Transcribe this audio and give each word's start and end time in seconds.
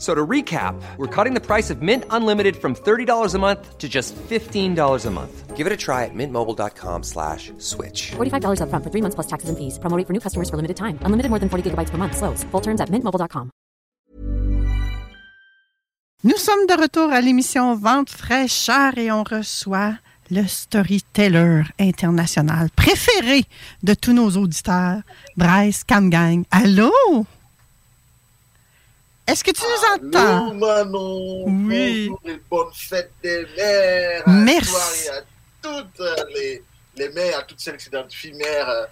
So 0.00 0.14
to 0.14 0.26
recap, 0.26 0.80
we're 0.96 1.14
cutting 1.14 1.34
the 1.34 1.44
price 1.44 1.68
of 1.68 1.82
Mint 1.82 2.04
Unlimited 2.08 2.56
from 2.56 2.74
$30 2.74 3.34
a 3.34 3.38
month 3.38 3.76
to 3.76 3.86
just 3.86 4.16
$15 4.16 5.06
a 5.06 5.10
month. 5.10 5.56
Give 5.56 5.66
it 5.66 5.72
a 5.74 5.76
try 5.76 6.06
at 6.06 6.14
mintmobile.com 6.14 7.02
slash 7.02 7.52
switch. 7.58 8.12
$45 8.16 8.60
upfront 8.64 8.82
for 8.82 8.90
three 8.90 9.02
months 9.02 9.14
plus 9.14 9.26
taxes 9.26 9.50
and 9.50 9.58
fees. 9.58 9.78
Promo 9.78 9.98
rate 9.98 10.06
for 10.06 10.14
new 10.14 10.20
customers 10.20 10.48
for 10.48 10.56
limited 10.56 10.78
time. 10.78 10.96
Unlimited 11.04 11.28
more 11.28 11.38
than 11.38 11.50
40 11.50 11.70
gigabytes 11.70 11.90
per 11.90 11.98
month. 11.98 12.16
Slows. 12.16 12.44
Full 12.50 12.62
terms 12.62 12.80
at 12.80 12.88
mintmobile.com. 12.88 13.50
Nous 16.24 16.36
sommes 16.38 16.66
de 16.66 16.80
retour 16.80 17.10
à 17.12 17.20
l'émission 17.20 17.74
Vente 17.74 18.10
fraîcheur 18.10 18.96
et 18.96 19.10
on 19.10 19.22
reçoit 19.22 19.94
le 20.30 20.46
storyteller 20.46 21.62
international 21.78 22.70
préféré 22.70 23.44
de 23.82 23.94
tous 23.94 24.12
nos 24.12 24.30
auditeurs, 24.30 25.02
Bryce 25.36 25.84
Camgang. 25.84 26.44
Allô? 26.50 26.90
Est-ce 29.30 29.44
que 29.44 29.52
tu 29.52 29.62
nous 29.62 30.08
entends? 30.08 30.48
Allô, 30.48 30.54
Manon. 30.54 31.44
Oui. 31.68 32.08
Bonjour 32.08 32.20
et 32.26 32.40
bonne 32.50 32.66
fête 32.74 33.12
des 33.22 33.46
mères. 33.56 34.24
Merci. 34.26 35.08
À 35.08 35.20
toi 35.62 35.70
et 35.70 35.78
à 35.78 35.82
toutes 35.84 36.34
les, 36.34 36.64
les 36.96 37.08
mères, 37.10 37.38
à 37.38 37.42
toutes 37.42 37.60
celles 37.60 37.76
qui 37.76 37.84
s'identifient 37.84 38.32
mères. 38.32 38.68
Euh, 38.68 38.86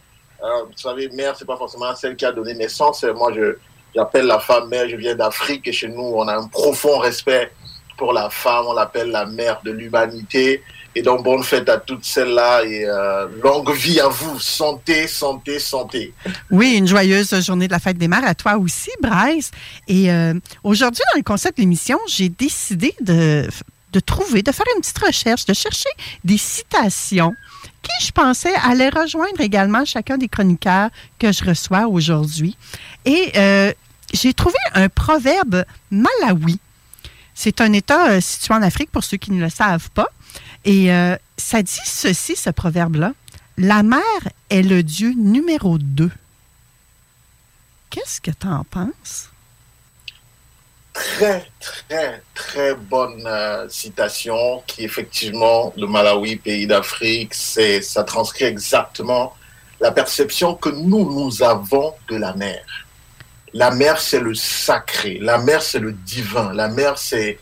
euh, 0.45 0.65
vous 0.67 0.77
savez, 0.77 1.09
mère, 1.09 1.35
c'est 1.37 1.45
pas 1.45 1.57
forcément 1.57 1.93
celle 1.97 2.15
qui 2.15 2.25
a 2.25 2.31
donné 2.31 2.55
naissance. 2.55 3.03
Moi, 3.03 3.33
je, 3.35 3.57
j'appelle 3.93 4.27
la 4.27 4.39
femme 4.39 4.69
mère. 4.69 4.89
Je 4.89 4.95
viens 4.95 5.17
d'Afrique 5.17 5.67
et 5.67 5.73
chez 5.73 5.89
nous, 5.89 6.05
on 6.05 6.29
a 6.29 6.37
un 6.37 6.47
profond 6.47 6.99
respect 6.99 7.51
pour 7.99 8.15
la 8.15 8.31
femme. 8.31 8.65
On 8.69 8.73
l'appelle 8.73 9.11
la 9.11 9.27
mère 9.27 9.61
de 9.63 9.73
l'humanité. 9.73 10.63
Et 10.95 11.03
donc, 11.03 11.23
bonne 11.23 11.43
fête 11.43 11.69
à 11.69 11.77
toutes 11.77 12.05
celles-là 12.05 12.65
et 12.65 12.87
euh, 12.87 13.29
longue 13.45 13.71
vie 13.73 14.01
à 14.01 14.09
vous. 14.09 14.41
Santé, 14.41 15.07
santé, 15.07 15.59
santé. 15.59 16.15
Oui, 16.51 16.77
une 16.77 16.89
joyeuse 16.89 17.39
journée 17.45 17.67
de 17.67 17.73
la 17.73 17.79
fête 17.79 17.99
des 17.99 18.09
mères 18.09 18.27
à 18.27 18.35
toi 18.35 18.57
aussi, 18.57 18.91
Bryce. 19.03 19.51
Et 19.87 20.11
euh, 20.11 20.35
aujourd'hui, 20.65 21.03
dans 21.13 21.19
le 21.19 21.23
concept 21.23 21.59
de 21.59 21.63
l'émission, 21.63 21.99
j'ai 22.09 22.31
décidé 22.31 22.95
de, 23.01 23.47
de 23.93 24.01
trouver, 24.01 24.43
de 24.43 24.51
faire 24.51 24.67
une 24.75 24.81
petite 24.81 24.99
recherche, 24.99 25.45
de 25.45 25.55
chercher 25.55 25.91
des 26.25 26.39
citations 26.39 27.35
qui, 27.83 28.07
je 28.07 28.11
pensais, 28.11 28.55
allaient 28.65 28.89
rejoindre 28.89 29.41
également 29.41 29.85
chacun 29.85 30.17
des 30.17 30.29
chroniqueurs 30.29 30.91
que 31.19 31.33
je 31.33 31.45
reçois 31.45 31.87
aujourd'hui. 31.87 32.57
Et 33.05 33.33
euh, 33.37 33.73
j'ai 34.13 34.33
trouvé 34.33 34.57
un 34.75 34.89
proverbe 34.89 35.65
malawi. 35.91 36.59
C'est 37.41 37.61
un 37.61 37.73
État 37.73 38.11
euh, 38.11 38.21
situé 38.21 38.53
en 38.53 38.63
Afrique, 38.63 38.91
pour 38.91 39.05
ceux 39.05 39.17
qui 39.17 39.31
ne 39.31 39.41
le 39.41 39.49
savent 39.49 39.91
pas. 39.91 40.09
Et 40.65 40.93
euh, 40.93 41.15
ça 41.37 41.63
dit 41.63 41.81
ceci, 41.85 42.35
ce 42.35 42.51
proverbe-là. 42.51 43.13
La 43.57 43.85
mer 43.85 44.03
est 44.51 44.63
le 44.63 44.83
dieu 44.83 45.15
numéro 45.17 45.79
2. 45.79 46.11
Qu'est-ce 47.91 48.21
que 48.21 48.33
tu 48.33 48.49
en 48.49 48.65
penses? 48.65 49.31
très, 50.93 51.47
très, 51.61 52.23
très 52.35 52.75
bonne 52.75 53.23
euh, 53.25 53.69
citation 53.69 54.65
qui, 54.67 54.83
effectivement, 54.83 55.73
le 55.77 55.87
Malawi, 55.87 56.35
pays 56.35 56.67
d'Afrique, 56.67 57.35
ça 57.35 58.03
transcrit 58.03 58.47
exactement 58.47 59.37
la 59.81 59.93
perception 59.93 60.57
que 60.57 60.71
nous, 60.71 61.09
nous 61.15 61.41
avons 61.45 61.95
de 62.09 62.17
la 62.17 62.35
mer. 62.35 62.65
La 63.53 63.71
mer, 63.71 64.01
c'est 64.01 64.21
le 64.21 64.35
sacré. 64.35 65.19
La 65.21 65.39
mer, 65.39 65.63
c'est 65.63 65.79
le 65.79 65.93
divin. 65.93 66.53
La 66.53 66.69
mer, 66.69 66.99
c'est... 66.99 67.39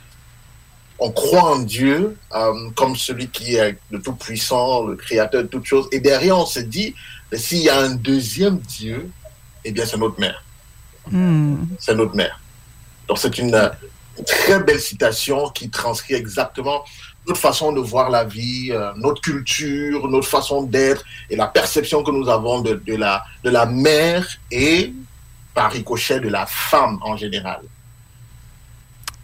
On 0.98 1.10
croit 1.10 1.52
en 1.52 1.58
Dieu 1.58 2.16
euh, 2.34 2.70
comme 2.74 2.96
celui 2.96 3.28
qui 3.28 3.56
est 3.56 3.76
le 3.90 4.00
tout-puissant, 4.00 4.86
le 4.86 4.96
créateur 4.96 5.42
de 5.42 5.48
toutes 5.48 5.66
choses. 5.66 5.88
Et 5.92 6.00
derrière, 6.00 6.38
on 6.38 6.46
se 6.46 6.60
dit, 6.60 6.94
s'il 7.32 7.58
y 7.58 7.68
a 7.68 7.78
un 7.78 7.90
deuxième 7.90 8.58
Dieu, 8.58 9.10
eh 9.64 9.72
bien, 9.72 9.84
c'est 9.84 9.98
notre 9.98 10.18
mère. 10.18 10.42
Hmm. 11.10 11.64
C'est 11.78 11.94
notre 11.94 12.16
mère. 12.16 12.40
Donc 13.08 13.18
c'est 13.18 13.38
une, 13.38 13.54
une 14.18 14.24
très 14.24 14.58
belle 14.60 14.80
citation 14.80 15.50
qui 15.50 15.70
transcrit 15.70 16.14
exactement 16.14 16.84
notre 17.26 17.40
façon 17.40 17.72
de 17.72 17.80
voir 17.80 18.10
la 18.10 18.24
vie, 18.24 18.68
euh, 18.70 18.92
notre 18.96 19.20
culture, 19.20 20.08
notre 20.08 20.28
façon 20.28 20.62
d'être 20.62 21.04
et 21.28 21.36
la 21.36 21.46
perception 21.46 22.02
que 22.02 22.10
nous 22.10 22.28
avons 22.28 22.60
de, 22.60 22.74
de 22.74 22.94
la, 22.94 23.24
de 23.42 23.50
la 23.50 23.66
mère 23.66 24.26
et 24.50 24.92
par 25.56 25.72
ricochet 25.72 26.20
de 26.20 26.28
la 26.28 26.44
femme 26.46 26.98
en 27.02 27.16
général. 27.16 27.62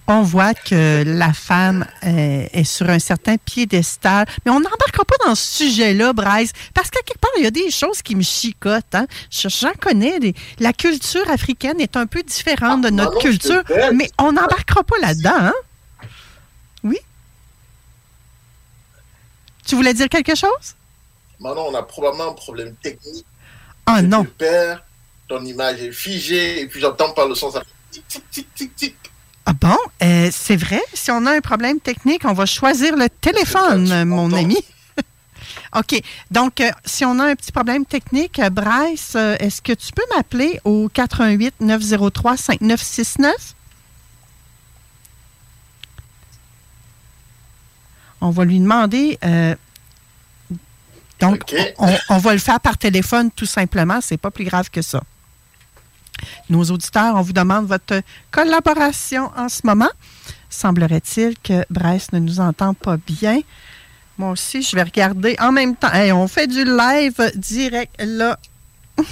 On 0.09 0.23
voit 0.23 0.55
que 0.55 1.05
la 1.07 1.33
femme 1.33 1.87
euh, 2.05 2.47
est 2.53 2.65
sur 2.65 2.89
un 2.91 2.99
certain 2.99 3.37
piédestal, 3.37 4.27
mais 4.45 4.51
on 4.51 4.59
n'embarquera 4.59 5.05
pas 5.05 5.15
dans 5.27 5.35
ce 5.35 5.65
sujet-là, 5.65 6.13
Bryce, 6.13 6.53
parce 6.75 6.91
qu'à 6.91 7.01
quelque 7.03 7.21
part, 7.21 7.31
il 7.39 7.45
y 7.45 7.47
a 7.47 7.51
des 7.53 7.71
choses 7.71 8.03
qui 8.03 8.17
me 8.17 8.23
chicotent. 8.23 8.95
Hein? 8.95 9.07
Je- 9.31 9.49
J'en 9.49 9.73
connais. 9.75 10.19
des- 10.19 10.35
La 10.59 10.73
culture 10.73 11.29
africaine 11.31 11.81
est 11.81 11.97
un 11.97 12.07
peu 12.07 12.23
différente 12.23 12.81
de 12.83 12.89
Ah, 12.89 12.91
notre 12.91 13.19
culture, 13.21 13.63
mais 13.95 14.11
on 14.19 14.33
n'embarquera 14.33 14.83
pas 14.83 14.99
là-dedans. 15.01 15.37
Hein? 15.39 15.55
Oui? 16.83 16.99
Tu 19.67 19.77
voulais 19.77 19.95
dire 19.95 20.09
quelque 20.09 20.35
chose? 20.35 20.75
Maintenant, 21.41 21.67
on 21.71 21.75
a 21.75 21.83
probablement 21.83 22.31
un 22.31 22.35
problème 22.35 22.75
technique. 22.83 23.25
Ah 23.87 24.01
non. 24.03 24.27
Ton 25.33 25.45
image 25.45 25.81
est 25.81 25.93
figée 25.93 26.61
et 26.61 26.67
puis 26.67 26.81
j'entends 26.81 27.13
par 27.13 27.27
le 27.27 27.35
son, 27.35 27.51
ça 27.51 27.61
fait 27.61 27.67
tic, 27.91 28.07
tic, 28.09 28.31
tic, 28.31 28.55
tic, 28.55 28.77
tic. 28.77 28.97
Ah 29.47 29.55
bon? 29.55 29.77
Euh, 30.03 30.29
c'est 30.31 30.57
vrai, 30.57 30.81
si 30.93 31.11
on 31.11 31.25
a 31.27 31.33
un 31.33 31.41
problème 31.41 31.81
technique, 31.81 32.23
on 32.25 32.35
va 32.35 32.47
choisir 32.47 32.97
le 32.97 33.09
téléphone, 33.09 34.05
mon 34.05 34.33
ami. 34.33 34.59
OK. 35.77 36.01
Donc, 36.31 36.61
euh, 36.61 36.71
si 36.85 37.05
on 37.05 37.19
a 37.19 37.25
un 37.25 37.35
petit 37.35 37.51
problème 37.51 37.87
technique, 37.87 38.39
euh, 38.39 38.51
Bryce, 38.51 39.15
euh, 39.17 39.37
est-ce 39.41 39.63
que 39.63 39.73
tu 39.73 39.91
peux 39.93 40.05
m'appeler 40.15 40.61
au 40.65 40.89
88 40.93 41.55
903 41.61 42.37
5969? 42.37 43.55
On 48.21 48.31
va 48.31 48.45
lui 48.45 48.61
demander. 48.61 49.19
donc, 51.19 51.55
on, 51.79 51.97
on 52.11 52.19
va 52.19 52.33
le 52.35 52.39
faire 52.39 52.61
par 52.61 52.79
téléphone 52.79 53.31
tout 53.33 53.47
simplement. 53.47 54.01
C'est 54.01 54.19
pas 54.19 54.31
plus 54.31 54.45
grave 54.45 54.71
que 54.71 54.83
ça. 54.83 55.03
Nos 56.49 56.65
auditeurs, 56.65 57.15
on 57.17 57.23
vous 57.23 57.33
demande 57.33 57.67
votre 57.67 58.03
collaboration 58.31 59.31
en 59.37 59.49
ce 59.49 59.61
moment. 59.65 59.91
Semblerait-il 60.51 61.39
que 61.39 61.65
Bryce 61.71 62.13
ne 62.13 62.19
nous 62.19 62.41
entend 62.41 62.75
pas 62.75 62.97
bien. 62.99 63.41
Moi 64.19 64.31
aussi, 64.31 64.63
je 64.63 64.77
vais 64.77 64.83
regarder 64.83 65.37
en 65.41 65.53
même 65.53 65.75
temps. 65.75 65.91
On 66.15 66.29
fait 66.29 66.47
du 66.47 66.65
live 66.65 67.33
direct 67.37 67.95
là 67.99 68.39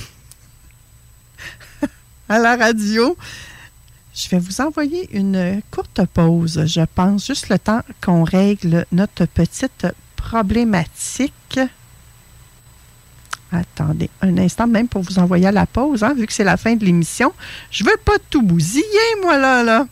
à 2.28 2.38
la 2.38 2.56
radio. 2.56 3.16
Je 4.14 4.28
vais 4.28 4.38
vous 4.38 4.60
envoyer 4.60 5.08
une 5.16 5.62
courte 5.70 6.04
pause, 6.12 6.64
je 6.66 6.82
pense, 6.94 7.26
juste 7.26 7.48
le 7.48 7.58
temps 7.58 7.80
qu'on 8.02 8.24
règle 8.24 8.84
notre 8.92 9.24
petite 9.24 9.86
problématique. 10.16 11.58
Attendez 13.52 14.10
un 14.22 14.38
instant, 14.38 14.66
même 14.66 14.88
pour 14.88 15.02
vous 15.02 15.18
envoyer 15.18 15.48
à 15.48 15.52
la 15.52 15.66
pause, 15.66 16.04
hein, 16.04 16.14
vu 16.14 16.26
que 16.26 16.32
c'est 16.32 16.44
la 16.44 16.56
fin 16.56 16.76
de 16.76 16.84
l'émission. 16.84 17.32
Je 17.70 17.84
veux 17.84 17.96
pas 18.04 18.16
tout 18.30 18.42
bousiller, 18.42 18.84
moi, 19.22 19.38
là, 19.38 19.62
là. 19.62 19.86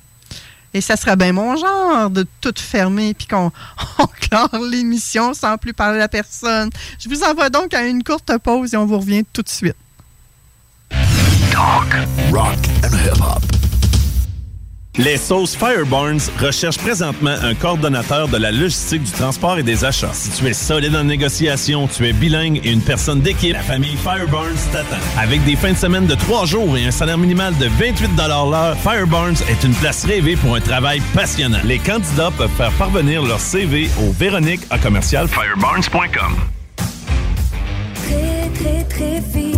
Et 0.75 0.81
ça 0.81 0.97
serait 0.97 1.17
bien 1.17 1.33
mon 1.33 1.57
genre 1.57 2.11
de 2.11 2.27
tout 2.41 2.55
fermer 2.57 3.15
puis 3.15 3.27
qu'on 3.27 3.51
on 3.99 4.07
clore 4.07 4.63
l'émission 4.71 5.33
sans 5.35 5.57
plus 5.57 5.73
parler 5.73 6.01
à 6.01 6.09
personne. 6.09 6.71
Je 6.99 7.09
vous 7.09 7.23
envoie 7.23 7.49
donc 7.51 7.75
à 7.75 7.85
une 7.85 8.05
courte 8.05 8.37
pause 8.39 8.75
et 8.75 8.77
on 8.77 8.87
vous 8.87 8.99
revient 8.99 9.25
tout 9.33 9.43
de 9.43 9.49
suite. 9.49 9.77
Les 14.99 15.17
sauces 15.17 15.55
Fireburns 15.55 16.29
recherchent 16.41 16.79
présentement 16.79 17.35
un 17.41 17.55
coordonnateur 17.55 18.27
de 18.27 18.37
la 18.37 18.51
logistique 18.51 19.05
du 19.05 19.13
transport 19.13 19.57
et 19.57 19.63
des 19.63 19.85
achats. 19.85 20.11
Si 20.13 20.29
tu 20.31 20.47
es 20.49 20.53
solide 20.53 20.97
en 20.97 21.05
négociation, 21.05 21.87
tu 21.87 22.05
es 22.09 22.13
bilingue 22.13 22.61
et 22.65 22.73
une 22.73 22.81
personne 22.81 23.21
d'équipe, 23.21 23.53
la 23.53 23.63
famille 23.63 23.97
Fireburns 23.97 24.59
t'attend. 24.73 24.97
Avec 25.17 25.45
des 25.45 25.55
fins 25.55 25.71
de 25.71 25.77
semaine 25.77 26.07
de 26.07 26.17
trois 26.17 26.47
jours 26.47 26.77
et 26.77 26.85
un 26.85 26.91
salaire 26.91 27.17
minimal 27.17 27.57
de 27.59 27.67
28 27.67 28.11
l'heure, 28.17 28.77
Fireburns 28.79 29.41
est 29.49 29.63
une 29.65 29.75
place 29.75 30.05
rêvée 30.05 30.35
pour 30.35 30.57
un 30.57 30.61
travail 30.61 31.01
passionnant. 31.15 31.61
Les 31.65 31.79
candidats 31.79 32.33
peuvent 32.37 32.51
faire 32.57 32.73
parvenir 32.73 33.23
leur 33.23 33.39
CV 33.39 33.89
au 34.01 34.11
Véronique 34.11 34.63
à 34.69 34.79
commercial 34.79 35.29
fireburns.com. 35.29 36.35
Très, 37.95 38.51
très, 38.51 38.85
très 38.85 39.21
vite. 39.33 39.58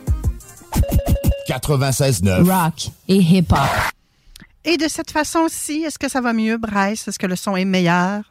96.9. 1.47 2.43
Rock 2.49 2.91
et 3.07 3.17
hip-hop. 3.17 3.59
Et 4.63 4.77
de 4.77 4.87
cette 4.87 5.11
façon-ci, 5.11 5.83
est-ce 5.83 5.97
que 5.97 6.07
ça 6.07 6.21
va 6.21 6.33
mieux, 6.33 6.57
Bryce? 6.57 7.07
Est-ce 7.07 7.17
que 7.17 7.27
le 7.27 7.35
son 7.35 7.55
est 7.55 7.65
meilleur? 7.65 8.21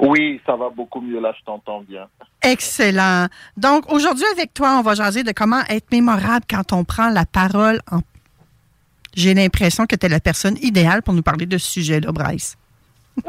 Oui, 0.00 0.40
ça 0.46 0.54
va 0.54 0.70
beaucoup 0.70 1.00
mieux 1.00 1.20
là, 1.20 1.34
je 1.38 1.44
t'entends 1.44 1.80
bien. 1.80 2.06
Excellent. 2.42 3.26
Donc, 3.56 3.92
aujourd'hui, 3.92 4.24
avec 4.32 4.54
toi, 4.54 4.76
on 4.78 4.82
va 4.82 4.94
jaser 4.94 5.24
de 5.24 5.32
comment 5.32 5.62
être 5.68 5.90
mémorable 5.90 6.46
quand 6.48 6.72
on 6.72 6.84
prend 6.84 7.08
la 7.10 7.26
parole. 7.26 7.80
En... 7.90 7.98
J'ai 9.14 9.34
l'impression 9.34 9.86
que 9.86 9.96
tu 9.96 10.06
es 10.06 10.08
la 10.08 10.20
personne 10.20 10.56
idéale 10.62 11.02
pour 11.02 11.14
nous 11.14 11.22
parler 11.22 11.46
de 11.46 11.58
ce 11.58 11.68
sujet-là, 11.72 12.12
Bryce. 12.12 12.56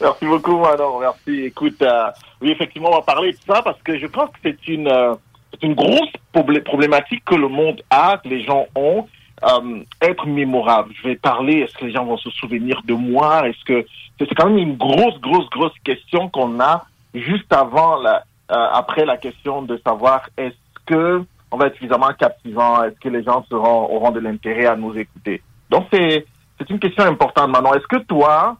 merci 0.00 0.26
beaucoup, 0.26 0.58
Manon. 0.58 1.00
Merci. 1.00 1.46
Écoute, 1.46 1.82
euh, 1.82 2.10
oui, 2.40 2.52
effectivement, 2.52 2.90
on 2.92 2.96
va 2.98 3.02
parler 3.02 3.32
de 3.32 3.38
ça 3.44 3.62
parce 3.62 3.82
que 3.82 3.98
je 3.98 4.06
pense 4.06 4.30
que 4.30 4.38
c'est 4.44 4.68
une, 4.68 4.86
euh, 4.86 5.16
c'est 5.60 5.66
une 5.66 5.74
grosse 5.74 6.12
problématique 6.32 7.24
que 7.24 7.34
le 7.34 7.48
monde 7.48 7.82
a, 7.90 8.18
que 8.22 8.28
les 8.28 8.42
gens 8.42 8.66
ont. 8.74 9.06
Euh, 9.42 9.82
être 10.00 10.26
mémorable. 10.26 10.94
Je 11.02 11.08
vais 11.08 11.16
parler, 11.16 11.58
est-ce 11.58 11.76
que 11.76 11.84
les 11.84 11.92
gens 11.92 12.04
vont 12.04 12.16
se 12.16 12.30
souvenir 12.30 12.80
de 12.84 12.94
moi? 12.94 13.46
Est-ce 13.48 13.62
que 13.64 13.84
c'est 14.18 14.32
quand 14.34 14.46
même 14.48 14.58
une 14.58 14.76
grosse, 14.76 15.20
grosse, 15.20 15.50
grosse 15.50 15.76
question 15.82 16.28
qu'on 16.30 16.60
a 16.60 16.86
juste 17.14 17.52
avant, 17.52 17.96
la, 18.00 18.24
euh, 18.52 18.68
après 18.72 19.04
la 19.04 19.16
question 19.16 19.62
de 19.62 19.78
savoir 19.84 20.28
est-ce 20.36 20.54
que 20.86 21.24
on 21.50 21.56
va 21.56 21.66
être 21.66 21.74
suffisamment 21.74 22.12
captivant 22.18 22.84
Est-ce 22.84 22.98
que 23.00 23.08
les 23.08 23.22
gens 23.22 23.44
auront 23.50 24.12
de 24.12 24.20
l'intérêt 24.20 24.66
à 24.66 24.76
nous 24.76 24.96
écouter? 24.96 25.42
Donc 25.68 25.86
c'est 25.92 26.26
c'est 26.58 26.70
une 26.70 26.78
question 26.78 27.04
importante 27.04 27.50
maintenant. 27.50 27.74
Est-ce 27.74 27.86
que 27.86 28.02
toi, 28.04 28.56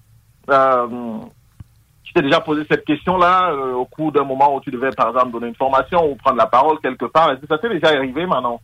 euh, 0.50 1.18
t'es 2.14 2.22
déjà 2.22 2.40
posé 2.40 2.62
cette 2.70 2.84
question-là 2.84 3.50
euh, 3.50 3.72
au 3.74 3.84
cours 3.84 4.12
d'un 4.12 4.24
moment 4.24 4.54
où 4.54 4.60
tu 4.60 4.70
devais, 4.70 4.90
par 4.90 5.08
exemple, 5.08 5.32
donner 5.32 5.48
une 5.48 5.56
formation 5.56 6.10
ou 6.10 6.14
prendre 6.14 6.36
la 6.36 6.46
parole 6.46 6.78
quelque 6.80 7.06
part 7.06 7.32
Est-ce 7.32 7.40
que 7.40 7.46
ça 7.48 7.58
t'est 7.58 7.68
déjà 7.68 7.88
arrivé 7.88 8.24
maintenant 8.24 8.60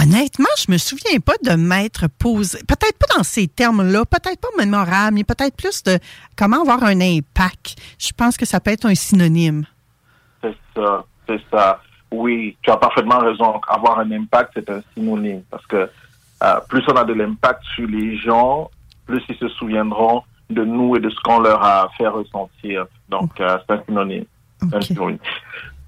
Honnêtement, 0.00 0.48
je 0.56 0.72
me 0.72 0.78
souviens 0.78 1.18
pas 1.18 1.34
de 1.42 1.56
m'être 1.56 2.06
posé, 2.06 2.58
peut-être 2.60 2.96
pas 2.96 3.16
dans 3.16 3.24
ces 3.24 3.48
termes-là, 3.48 4.04
peut-être 4.06 4.40
pas 4.40 4.48
mémorable, 4.56 5.16
mais 5.16 5.24
peut-être 5.24 5.54
plus 5.54 5.82
de 5.82 5.98
comment 6.38 6.62
avoir 6.62 6.84
un 6.84 7.00
impact. 7.00 7.76
Je 7.98 8.12
pense 8.16 8.36
que 8.36 8.46
ça 8.46 8.60
peut 8.60 8.70
être 8.70 8.86
un 8.86 8.94
synonyme. 8.94 9.66
C'est 10.40 10.56
ça, 10.74 11.04
c'est 11.28 11.40
ça. 11.50 11.82
Oui, 12.12 12.56
tu 12.62 12.70
as 12.70 12.76
parfaitement 12.76 13.18
raison. 13.18 13.60
Avoir 13.68 13.98
un 13.98 14.10
impact, 14.12 14.52
c'est 14.54 14.70
un 14.70 14.80
synonyme 14.94 15.42
parce 15.50 15.66
que 15.66 15.76
euh, 16.42 16.60
plus 16.68 16.82
on 16.88 16.96
a 16.96 17.04
de 17.04 17.12
l'impact 17.12 17.62
sur 17.74 17.86
les 17.86 18.16
gens, 18.16 18.70
plus 19.06 19.22
ils 19.28 19.36
se 19.36 19.48
souviendront 19.48 20.22
de 20.50 20.64
nous 20.64 20.96
et 20.96 21.00
de 21.00 21.08
ce 21.10 21.16
qu'on 21.20 21.40
leur 21.40 21.62
a 21.62 21.88
fait 21.96 22.08
ressentir. 22.08 22.86
Donc, 23.08 23.40
euh, 23.40 23.58
c'est 23.66 23.74
un 23.74 23.82
synonyme. 23.84 24.24
Okay. 24.72 24.94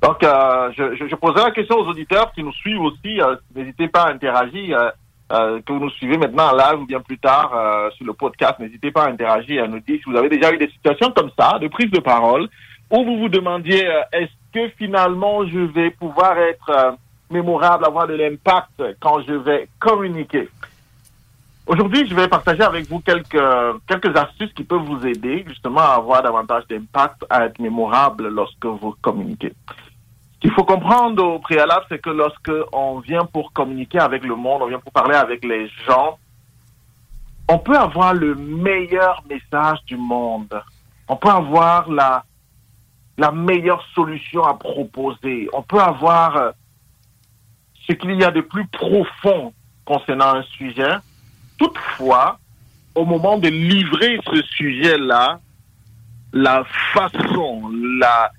Donc, 0.02 0.24
euh, 0.24 0.70
je, 0.76 0.96
je, 0.96 1.06
je, 1.06 1.14
poserai 1.14 1.44
la 1.44 1.50
question 1.52 1.76
aux 1.76 1.86
auditeurs 1.86 2.32
qui 2.32 2.42
nous 2.42 2.52
suivent 2.52 2.80
aussi. 2.80 3.20
Euh, 3.20 3.36
n'hésitez 3.54 3.88
pas 3.88 4.04
à 4.04 4.12
interagir. 4.12 4.78
Euh, 4.78 4.90
euh, 5.32 5.60
que 5.64 5.72
vous 5.72 5.78
nous 5.78 5.90
suivez 5.90 6.18
maintenant 6.18 6.50
en 6.50 6.56
live 6.56 6.80
ou 6.80 6.84
bien 6.84 7.00
plus 7.00 7.16
tard 7.16 7.52
sur 7.96 8.04
le 8.04 8.12
podcast, 8.12 8.58
n'hésitez 8.58 8.90
pas 8.90 9.04
à 9.04 9.08
interagir, 9.08 9.64
à 9.64 9.66
nous 9.66 9.80
dire 9.80 9.98
si 10.04 10.10
vous 10.10 10.16
avez 10.16 10.28
déjà 10.28 10.52
eu 10.52 10.58
des 10.58 10.68
situations 10.68 11.10
comme 11.10 11.30
ça, 11.38 11.58
de 11.58 11.68
prise 11.68 11.90
de 11.90 12.00
parole, 12.00 12.50
où 12.90 13.02
vous 13.02 13.16
vous 13.16 13.28
demandiez 13.30 13.88
est-ce 14.12 14.30
que 14.52 14.68
finalement 14.76 15.46
je 15.46 15.60
vais 15.60 15.90
pouvoir 15.90 16.36
être 16.36 16.98
mémorable, 17.30 17.86
avoir 17.86 18.08
de 18.08 18.12
l'impact 18.12 18.82
quand 19.00 19.22
je 19.22 19.32
vais 19.32 19.68
communiquer? 19.78 20.50
Aujourd'hui, 21.64 22.08
je 22.08 22.14
vais 22.14 22.26
partager 22.26 22.62
avec 22.62 22.88
vous 22.88 22.98
quelques, 22.98 23.38
quelques 23.86 24.16
astuces 24.16 24.52
qui 24.52 24.64
peuvent 24.64 24.82
vous 24.82 25.06
aider 25.06 25.44
justement 25.46 25.80
à 25.80 25.94
avoir 25.94 26.22
davantage 26.22 26.66
d'impact, 26.68 27.24
à 27.30 27.46
être 27.46 27.60
mémorable 27.60 28.28
lorsque 28.28 28.66
vous 28.66 28.96
communiquez. 29.00 29.52
Ce 30.34 30.38
qu'il 30.40 30.50
faut 30.52 30.64
comprendre 30.64 31.24
au 31.24 31.38
préalable, 31.38 31.86
c'est 31.88 32.00
que 32.00 32.10
lorsque 32.10 32.50
on 32.72 32.98
vient 32.98 33.24
pour 33.24 33.52
communiquer 33.52 34.00
avec 34.00 34.24
le 34.24 34.34
monde, 34.34 34.62
on 34.62 34.66
vient 34.66 34.80
pour 34.80 34.92
parler 34.92 35.14
avec 35.14 35.44
les 35.44 35.68
gens, 35.86 36.18
on 37.48 37.58
peut 37.58 37.76
avoir 37.76 38.12
le 38.12 38.34
meilleur 38.34 39.22
message 39.30 39.84
du 39.86 39.96
monde. 39.96 40.60
On 41.06 41.14
peut 41.14 41.30
avoir 41.30 41.88
la, 41.88 42.24
la 43.18 43.30
meilleure 43.30 43.84
solution 43.94 44.42
à 44.42 44.54
proposer. 44.54 45.48
On 45.52 45.62
peut 45.62 45.80
avoir 45.80 46.54
ce 47.86 47.92
qu'il 47.92 48.20
y 48.20 48.24
a 48.24 48.32
de 48.32 48.40
plus 48.40 48.66
profond 48.66 49.52
concernant 49.84 50.34
un 50.34 50.42
sujet. 50.42 50.94
Toutefois, 51.62 52.38
au 52.96 53.04
moment 53.04 53.38
de 53.38 53.46
livrer 53.46 54.18
ce 54.32 54.42
sujet-là, 54.42 55.38
la 56.32 56.64
façon, 56.92 57.70
la, 58.00 58.32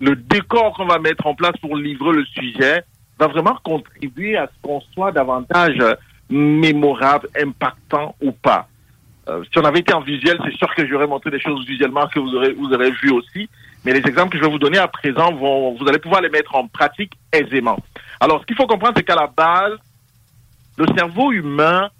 le 0.00 0.14
décor 0.14 0.74
qu'on 0.74 0.86
va 0.86 1.00
mettre 1.00 1.26
en 1.26 1.34
place 1.34 1.56
pour 1.60 1.76
livrer 1.76 2.12
le 2.12 2.24
sujet 2.26 2.84
va 3.18 3.26
vraiment 3.26 3.58
contribuer 3.64 4.36
à 4.36 4.46
ce 4.46 4.52
qu'on 4.62 4.80
soit 4.92 5.10
davantage 5.10 5.78
mémorable, 6.30 7.28
impactant 7.40 8.14
ou 8.20 8.30
pas. 8.30 8.68
Euh, 9.28 9.42
si 9.50 9.58
on 9.58 9.64
avait 9.64 9.80
été 9.80 9.92
en 9.92 10.00
visuel, 10.00 10.38
c'est 10.44 10.56
sûr 10.56 10.72
que 10.76 10.86
j'aurais 10.86 11.08
montré 11.08 11.32
des 11.32 11.40
choses 11.40 11.66
visuellement 11.66 12.06
que 12.06 12.20
vous 12.20 12.36
aurez, 12.36 12.52
vous 12.52 12.72
aurez 12.72 12.92
vu 13.02 13.10
aussi. 13.10 13.48
Mais 13.84 13.92
les 13.92 14.08
exemples 14.08 14.30
que 14.30 14.38
je 14.38 14.44
vais 14.44 14.50
vous 14.50 14.60
donner 14.60 14.78
à 14.78 14.86
présent 14.86 15.32
vont, 15.32 15.74
vous 15.74 15.88
allez 15.88 15.98
pouvoir 15.98 16.20
les 16.20 16.28
mettre 16.28 16.54
en 16.54 16.68
pratique 16.68 17.14
aisément. 17.32 17.78
Alors, 18.20 18.40
ce 18.42 18.46
qu'il 18.46 18.54
faut 18.54 18.68
comprendre, 18.68 18.94
c'est 18.96 19.02
qu'à 19.02 19.16
la 19.16 19.26
base, 19.26 19.76
le 20.78 20.86
cerveau 20.96 21.32
humain 21.32 21.90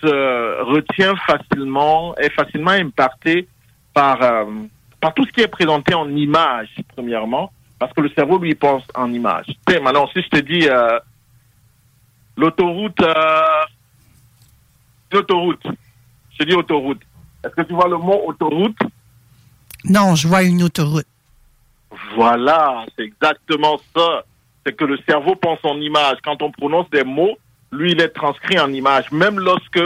se 0.00 0.62
retient 0.62 1.14
facilement, 1.26 2.16
est 2.16 2.30
facilement 2.30 2.72
impacté 2.72 3.48
par, 3.92 4.22
euh, 4.22 4.44
par 5.00 5.14
tout 5.14 5.24
ce 5.26 5.32
qui 5.32 5.40
est 5.40 5.48
présenté 5.48 5.94
en 5.94 6.08
image, 6.08 6.68
premièrement, 6.94 7.52
parce 7.78 7.92
que 7.92 8.00
le 8.00 8.10
cerveau, 8.10 8.38
lui, 8.38 8.54
pense 8.54 8.84
en 8.94 9.12
image. 9.12 9.46
sais, 9.68 9.80
maintenant, 9.80 10.08
si 10.08 10.22
je 10.22 10.28
te 10.28 10.38
dis 10.38 10.68
euh, 10.68 10.98
l'autoroute, 12.36 13.00
euh, 13.00 13.64
l'autoroute, 15.12 15.66
je 16.38 16.44
dis 16.44 16.54
autoroute. 16.54 17.02
Est-ce 17.44 17.54
que 17.54 17.62
tu 17.62 17.74
vois 17.74 17.88
le 17.88 17.98
mot 17.98 18.22
autoroute? 18.26 18.78
Non, 19.84 20.14
je 20.14 20.26
vois 20.26 20.42
une 20.42 20.62
autoroute. 20.62 21.06
Voilà, 22.14 22.84
c'est 22.96 23.04
exactement 23.04 23.78
ça. 23.96 24.24
C'est 24.64 24.74
que 24.74 24.84
le 24.84 24.98
cerveau 25.08 25.34
pense 25.36 25.60
en 25.62 25.80
image. 25.80 26.18
Quand 26.22 26.42
on 26.42 26.50
prononce 26.50 26.90
des 26.90 27.04
mots, 27.04 27.38
lui, 27.72 27.92
il 27.92 28.00
est 28.00 28.08
transcrit 28.08 28.58
en 28.58 28.72
image. 28.72 29.10
Même 29.12 29.38
lorsque 29.38 29.80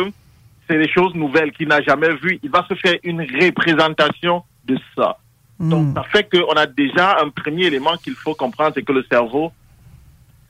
c'est 0.69 0.79
des 0.79 0.89
choses 0.89 1.15
nouvelles 1.15 1.53
qu'il 1.53 1.69
n'a 1.69 1.83
jamais 1.83 2.15
vues, 2.15 2.39
il 2.43 2.51
va 2.51 2.65
se 2.69 2.75
faire 2.75 2.97
une 3.03 3.23
représentation 3.23 4.43
de 4.65 4.79
ça. 4.97 5.19
Mm. 5.59 5.69
Donc, 5.69 5.97
ça 5.97 6.03
fait 6.05 6.29
qu'on 6.31 6.53
a 6.53 6.67
déjà 6.67 7.21
un 7.21 7.31
premier 7.31 7.67
élément 7.67 7.97
qu'il 7.97 8.15
faut 8.15 8.35
comprendre, 8.35 8.73
c'est 8.75 8.83
que 8.83 8.93
le 8.93 9.05
cerveau 9.11 9.53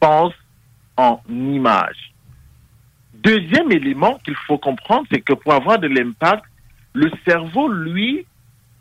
pense 0.01 0.35
en 0.97 1.21
image. 1.29 2.13
Deuxième 3.15 3.71
élément 3.71 4.19
qu'il 4.25 4.35
faut 4.35 4.59
comprendre, 4.59 5.07
c'est 5.11 5.21
que 5.21 5.33
pour 5.33 5.53
avoir 5.55 5.79
de 5.79 5.87
l'impact, 5.87 6.45
le 6.93 7.11
cerveau, 7.25 7.69
lui, 7.69 8.27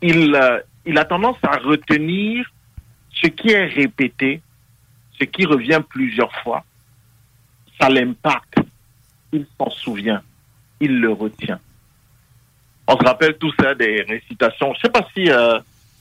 il, 0.02 0.34
euh, 0.34 0.58
il 0.84 0.98
a 0.98 1.04
tendance 1.04 1.36
à 1.42 1.56
retenir 1.58 2.50
ce 3.14 3.28
qui 3.28 3.50
est 3.50 3.66
répété, 3.66 4.42
ce 5.18 5.24
qui 5.24 5.46
revient 5.46 5.80
plusieurs 5.88 6.34
fois. 6.42 6.64
Ça. 7.82 8.40
Il 9.32 9.46
s'en 9.58 9.70
souvient. 9.70 10.22
Il 10.80 11.00
le 11.00 11.12
retient. 11.12 11.58
On 12.86 12.96
se 12.96 13.04
rappelle 13.04 13.36
tout 13.38 13.52
ça 13.58 13.74
des 13.74 14.02
récitations. 14.02 14.72
Je 14.74 14.80
sais 14.80 14.90
pas 14.90 15.06
si 15.14 15.30
euh, 15.30 15.58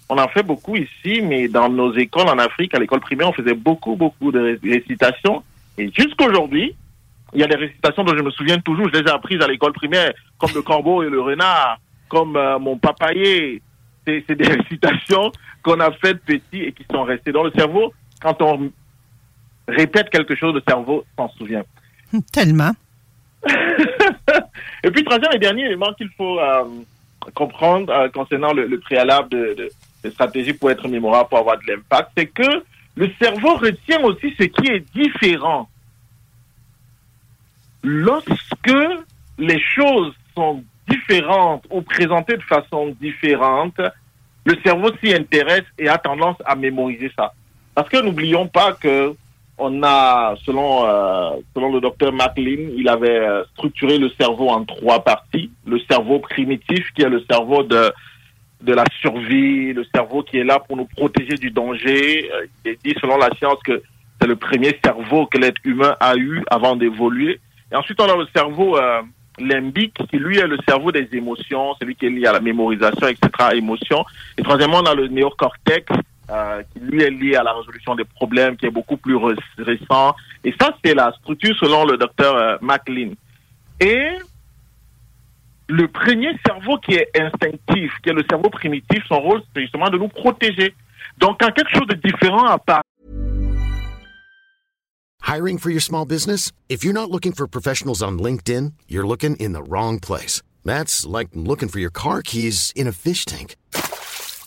on 0.10 0.18
en 0.18 0.28
fait 0.28 0.44
beaucoup 0.44 0.76
ici, 0.76 1.22
mais 1.22 1.48
dans 1.48 1.70
nos 1.70 1.94
écoles 1.96 2.28
en 2.28 2.38
Afrique, 2.38 2.76
à 2.76 2.80
l'école 2.80 3.00
primaire, 3.00 3.30
on 3.30 3.34
faisait 3.34 3.54
beaucoup, 3.54 3.96
beaucoup 3.96 4.32
de 4.32 4.60
récitations. 4.64 5.44
Et 5.78 5.92
jusqu'aujourd'hui, 5.92 6.76
il 7.34 7.40
y 7.40 7.44
a 7.44 7.48
des 7.48 7.56
récitations 7.56 8.04
dont 8.04 8.16
je 8.16 8.22
me 8.22 8.32
souviens 8.32 8.60
toujours. 8.60 8.90
Je 8.94 9.00
les 9.00 9.08
ai 9.08 9.12
apprises 9.12 9.42
à 9.42 9.48
l'école 9.48 9.74
primaire, 9.74 10.14
comme 10.38 10.52
le 10.54 10.62
corbeau 10.62 11.02
et 11.02 11.10
le 11.10 11.22
renard, 11.22 11.80
comme 12.10 12.36
euh, 12.36 12.60
mon 12.60 12.78
papayer. 12.78 13.62
C'est 14.06 14.36
des 14.36 14.48
récitations 14.58 15.32
qu'on 15.64 15.80
a 15.80 15.92
faites 15.92 16.22
petit 16.26 16.62
et 16.62 16.74
qui 16.74 16.84
sont 16.92 17.04
restées 17.04 17.32
dans 17.32 17.44
le 17.44 17.52
cerveau. 17.52 17.94
Quand 18.22 18.42
on 18.42 18.72
répète 19.72 20.10
quelque 20.10 20.36
chose, 20.36 20.54
le 20.54 20.62
cerveau 20.68 21.06
s'en 21.18 21.30
souvient. 21.30 21.64
Tellement. 22.32 22.72
et 24.84 24.92
puis, 24.92 25.04
troisième 25.04 25.34
et 25.34 25.40
dernier 25.40 25.66
élément 25.66 25.94
qu'il 25.94 26.10
faut 26.18 26.40
euh, 26.40 26.64
comprendre 27.34 27.92
euh, 27.92 28.10
concernant 28.10 28.54
le, 28.54 28.80
préalable 28.80 29.30
de, 29.30 29.72
de, 30.04 30.10
stratégie 30.10 30.54
pour 30.54 30.72
être 30.72 30.88
mémorable, 30.88 31.30
pour 31.30 31.40
avoir 31.40 31.58
de 31.58 31.72
l'impact, 31.72 32.12
c'est 32.18 32.28
que 32.28 32.64
le 32.96 33.10
cerveau 33.20 33.56
retient 33.56 34.04
aussi 34.04 34.34
ce 34.38 34.44
qui 34.44 34.68
est 34.68 34.86
différent. 34.94 35.70
Lorsque 37.84 38.78
les 39.38 39.60
choses 39.60 40.14
sont 40.36 40.64
différentes 40.88 41.66
ou 41.70 41.82
présentées 41.82 42.38
de 42.38 42.44
façon 42.44 42.96
différente, 43.00 43.80
le 44.46 44.56
cerveau 44.64 44.90
s'y 45.02 45.14
intéresse 45.14 45.66
et 45.78 45.88
a 45.88 45.98
tendance 45.98 46.38
à 46.46 46.56
mémoriser 46.56 47.12
ça. 47.18 47.34
Parce 47.76 47.90
que 47.90 47.98
n'oublions 47.98 48.48
pas 48.48 48.74
que 48.74 49.16
on 49.62 49.84
a, 49.84 50.36
selon, 50.46 50.86
euh, 50.86 51.30
selon 51.54 51.72
le 51.72 51.80
docteur 51.80 52.12
MacLean, 52.12 52.70
il 52.76 52.90
avait 52.90 53.20
euh, 53.20 53.44
structuré 53.54 53.98
le 53.98 54.10
cerveau 54.20 54.50
en 54.50 54.66
trois 54.66 55.04
parties. 55.04 55.52
Le 55.66 55.80
cerveau 55.90 56.20
primitif, 56.20 56.92
qui 56.96 57.04
est 57.04 57.10
le 57.10 57.24
cerveau 57.30 57.64
de, 57.64 57.94
de 58.62 58.74
la 58.74 58.84
survie, 59.02 59.72
le 59.74 59.86
cerveau 59.94 60.24
qui 60.24 60.38
est 60.38 60.44
là 60.44 60.60
pour 60.60 60.78
nous 60.78 60.86
protéger 60.86 61.36
du 61.36 61.52
danger. 61.52 62.30
Euh, 62.34 62.46
il 62.66 62.72
est 62.72 62.80
dit, 62.84 62.96
selon 63.00 63.18
la 63.18 63.30
science, 63.38 63.60
que 63.64 63.82
c'est 64.20 64.28
le 64.28 64.36
premier 64.36 64.78
cerveau 64.84 65.28
que 65.28 65.38
l'être 65.38 65.62
humain 65.64 65.96
a 66.00 66.16
eu 66.16 66.44
avant 66.50 66.76
d'évoluer. 66.76 67.40
Et 67.72 67.76
ensuite, 67.76 68.02
on 68.02 68.10
a 68.10 68.18
le 68.18 68.28
cerveau 68.36 68.78
limbique, 69.40 69.98
qui 70.10 70.18
lui 70.18 70.38
est 70.38 70.48
le 70.48 70.58
cerveau 70.68 70.92
des 70.92 71.08
émotions, 71.14 71.74
celui 71.80 71.96
qui 71.96 72.06
est 72.06 72.10
lié 72.10 72.28
à 72.28 72.34
la 72.34 72.42
mémorisation, 72.42 73.08
etc., 73.08 73.30
émotions. 73.56 74.04
Et 74.38 74.44
troisièmement, 74.44 74.80
on 74.80 74.86
a 74.86 74.94
le 74.94 75.08
néocortex, 75.08 75.86
euh, 76.32 76.64
qui 76.72 76.80
lui 76.80 77.04
est 77.04 77.10
lié 77.10 77.36
à 77.36 77.44
la 77.44 77.54
résolution 77.54 77.96
des 77.96 78.06
problèmes, 78.06 78.56
qui 78.56 78.66
est 78.66 78.72
beaucoup 78.72 78.98
plus 78.98 79.18
récent. 79.58 80.16
Et 80.44 80.54
ça, 80.60 80.76
c'est 80.84 80.94
la 80.94 81.12
structure 81.14 81.56
selon 81.60 81.86
le 81.86 81.98
docteur 81.98 82.36
euh, 82.36 82.58
MacLean. 82.62 83.14
Et 83.80 84.10
le 85.68 85.88
premier 85.88 86.38
cerveau 86.46 86.78
qui 86.78 86.94
est 86.94 87.10
instinctif, 87.20 87.92
qui 88.04 88.10
est 88.10 88.14
le 88.14 88.24
cerveau 88.30 88.50
primitif, 88.50 89.04
son 89.08 89.20
rôle, 89.20 89.42
c'est 89.54 89.62
justement 89.62 89.90
de 89.90 89.98
nous 89.98 90.08
protéger. 90.08 90.74
Donc, 91.18 91.40
quand 91.40 91.52
quelque 91.52 91.72
chose 91.76 91.88
de 91.88 91.96
différent 91.96 92.46
apparaît, 92.46 92.82
Hiring 95.24 95.60
for 95.60 95.70
your 95.70 95.82
small 95.82 96.06
business? 96.06 96.52
If 96.68 96.84
you're 96.84 96.94
not 96.94 97.10
looking 97.10 97.32
for 97.32 97.48
professionals 97.48 98.02
on 98.02 98.20
LinkedIn, 98.20 98.74
you're 98.90 99.08
looking 99.08 99.38
in 99.38 99.54
the 99.54 99.64
wrong 99.64 100.00
place. 100.00 100.42
That's 100.66 101.06
like 101.06 101.30
looking 101.34 101.70
for 101.70 101.80
your 101.80 101.92
car 101.92 102.22
keys 102.22 102.74
in 102.76 102.86
a 102.86 102.92
fish 102.92 103.24
tank. 103.24 103.56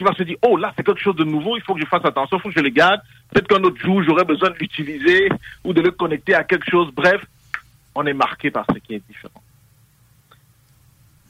Qu'il 0.00 0.08
va 0.08 0.14
se 0.14 0.22
dire, 0.22 0.38
oh 0.40 0.56
là, 0.56 0.72
c'est 0.74 0.82
quelque 0.82 1.02
chose 1.02 1.16
de 1.16 1.24
nouveau, 1.24 1.58
il 1.58 1.62
faut 1.62 1.74
que 1.74 1.80
je 1.80 1.84
fasse 1.84 2.02
attention, 2.06 2.38
il 2.38 2.40
faut 2.40 2.48
que 2.48 2.54
je 2.54 2.62
le 2.62 2.70
garde. 2.70 3.02
Peut-être 3.30 3.46
qu'un 3.46 3.62
autre 3.62 3.76
jour, 3.84 4.02
j'aurai 4.02 4.24
besoin 4.24 4.48
de 4.48 4.54
l'utiliser 4.54 5.28
ou 5.62 5.74
de 5.74 5.82
le 5.82 5.90
connecter 5.90 6.34
à 6.34 6.42
quelque 6.42 6.70
chose. 6.70 6.90
Bref, 6.94 7.22
on 7.94 8.06
est 8.06 8.14
marqué 8.14 8.50
par 8.50 8.64
ce 8.72 8.78
qui 8.78 8.94
est 8.94 9.02
différent. 9.06 9.42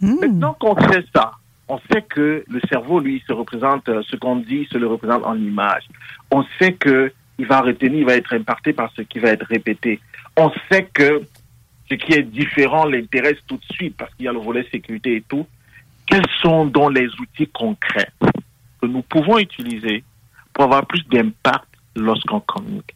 Hmm. 0.01 0.21
Maintenant 0.21 0.55
qu'on 0.55 0.77
sait 0.89 1.05
ça, 1.13 1.33
on 1.67 1.81
sait 1.91 2.03
que 2.03 2.45
le 2.49 2.61
cerveau, 2.69 3.01
lui, 3.01 3.21
se 3.27 3.33
représente, 3.33 3.89
euh, 3.89 4.03
ce 4.09 4.15
qu'on 4.15 4.37
dit, 4.37 4.69
se 4.71 4.79
le 4.79 4.87
représente 4.87 5.27
en 5.27 5.35
image. 5.35 5.83
On 6.31 6.45
sait 6.61 6.75
que 6.75 7.13
il 7.41 7.47
va 7.47 7.63
retenir, 7.63 7.99
il 7.99 8.07
va 8.07 8.15
être 8.15 8.33
impacté 8.33 8.73
par 8.73 8.93
ce 8.95 9.03
qui 9.03 9.19
va 9.19 9.31
être 9.31 9.47
répété. 9.47 9.99
On 10.37 10.53
sait 10.71 10.89
que 10.95 11.23
ce 11.91 11.97
qui 11.97 12.13
est 12.13 12.23
différent 12.23 12.85
l'intéresse 12.85 13.39
tout 13.49 13.57
de 13.57 13.75
suite 13.75 13.97
parce 13.97 14.15
qu'il 14.15 14.27
y 14.27 14.29
a 14.29 14.33
le 14.33 14.39
volet 14.39 14.65
sécurité 14.71 15.17
et 15.17 15.23
tout. 15.23 15.45
Quels 16.07 16.31
sont 16.41 16.67
donc 16.67 16.95
les 16.95 17.09
outils 17.21 17.49
concrets? 17.49 18.11
Que 18.81 18.87
nous 18.87 19.03
pouvons 19.03 19.39
utiliser 19.39 20.05
pour 20.53 20.65
avoir 20.65 20.87
plus 20.87 21.03
d'impact 21.09 21.69
lorsqu'on 21.97 22.41
communique? 22.41 22.95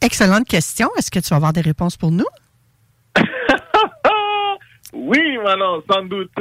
Excellente 0.00 0.46
question. 0.46 0.88
Est-ce 0.96 1.10
que 1.10 1.18
tu 1.18 1.28
vas 1.30 1.36
avoir 1.36 1.52
des 1.52 1.60
réponses 1.60 1.96
pour 1.96 2.10
nous? 2.12 2.26
oui, 4.92 5.38
Manon, 5.42 5.82
sans 5.90 6.02
doute. 6.04 6.30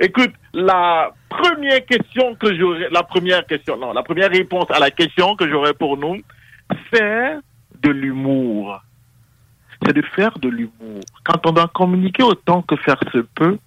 Écoute, 0.00 0.32
la 0.52 1.12
première 1.28 1.84
question 1.86 2.34
que 2.34 2.54
j'aurais, 2.56 2.88
la 2.90 3.02
première 3.02 3.46
question, 3.46 3.76
non, 3.76 3.92
la 3.92 4.02
première 4.02 4.30
réponse 4.30 4.66
à 4.70 4.78
la 4.78 4.90
question 4.90 5.36
que 5.36 5.48
j'aurais 5.48 5.74
pour 5.74 5.96
nous, 5.96 6.20
c'est 6.92 7.38
de 7.82 7.90
l'humour. 7.90 8.82
C'est 9.84 9.92
de 9.92 10.02
faire 10.02 10.38
de 10.38 10.48
l'humour. 10.48 11.00
Quand 11.24 11.46
on 11.46 11.52
doit 11.52 11.68
communiquer 11.68 12.22
autant 12.22 12.62
que 12.62 12.76
faire 12.76 12.98
se 13.12 13.18
peut, 13.18 13.58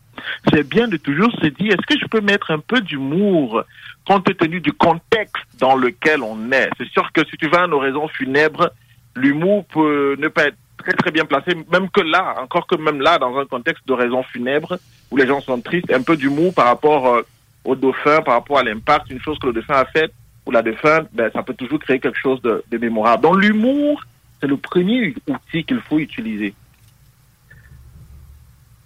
c'est 0.53 0.67
bien 0.67 0.87
de 0.87 0.97
toujours 0.97 1.31
se 1.33 1.47
dire, 1.47 1.73
est-ce 1.73 1.85
que 1.85 1.99
je 1.99 2.07
peux 2.07 2.21
mettre 2.21 2.51
un 2.51 2.59
peu 2.59 2.81
d'humour 2.81 3.63
compte 4.05 4.35
tenu 4.37 4.59
du 4.61 4.73
contexte 4.73 5.45
dans 5.59 5.75
lequel 5.75 6.21
on 6.21 6.51
est? 6.51 6.69
C'est 6.77 6.89
sûr 6.89 7.11
que 7.11 7.25
si 7.25 7.37
tu 7.37 7.47
vas 7.47 7.63
à 7.63 7.67
nos 7.67 7.79
raisons 7.79 8.07
funèbres, 8.07 8.71
l'humour 9.15 9.65
peut 9.65 10.15
ne 10.17 10.27
pas 10.27 10.47
être 10.47 10.57
très 10.77 10.93
très 10.93 11.11
bien 11.11 11.25
placé, 11.25 11.55
même 11.71 11.89
que 11.89 12.01
là, 12.01 12.35
encore 12.41 12.67
que 12.67 12.75
même 12.75 13.01
là, 13.01 13.17
dans 13.17 13.37
un 13.37 13.45
contexte 13.45 13.87
de 13.87 13.93
raison 13.93 14.23
funèbre, 14.23 14.77
où 15.11 15.17
les 15.17 15.27
gens 15.27 15.41
sont 15.41 15.59
tristes, 15.59 15.91
un 15.91 16.01
peu 16.01 16.15
d'humour 16.15 16.53
par 16.53 16.65
rapport 16.65 17.07
euh, 17.07 17.21
au 17.65 17.75
dauphin, 17.75 18.21
par 18.21 18.35
rapport 18.35 18.59
à 18.59 18.63
l'impact, 18.63 19.09
une 19.09 19.21
chose 19.21 19.37
que 19.39 19.47
le 19.47 19.53
dauphin 19.53 19.75
a 19.75 19.85
faite, 19.85 20.13
ou 20.45 20.51
la 20.51 20.61
dauphin, 20.61 21.05
ben, 21.13 21.29
ça 21.33 21.43
peut 21.43 21.53
toujours 21.53 21.79
créer 21.79 21.99
quelque 21.99 22.17
chose 22.17 22.41
de, 22.41 22.63
de 22.71 22.77
mémorable. 22.77 23.23
Donc 23.23 23.41
l'humour, 23.41 24.01
c'est 24.39 24.47
le 24.47 24.57
premier 24.57 25.13
outil 25.27 25.63
qu'il 25.63 25.81
faut 25.81 25.99
utiliser. 25.99 26.53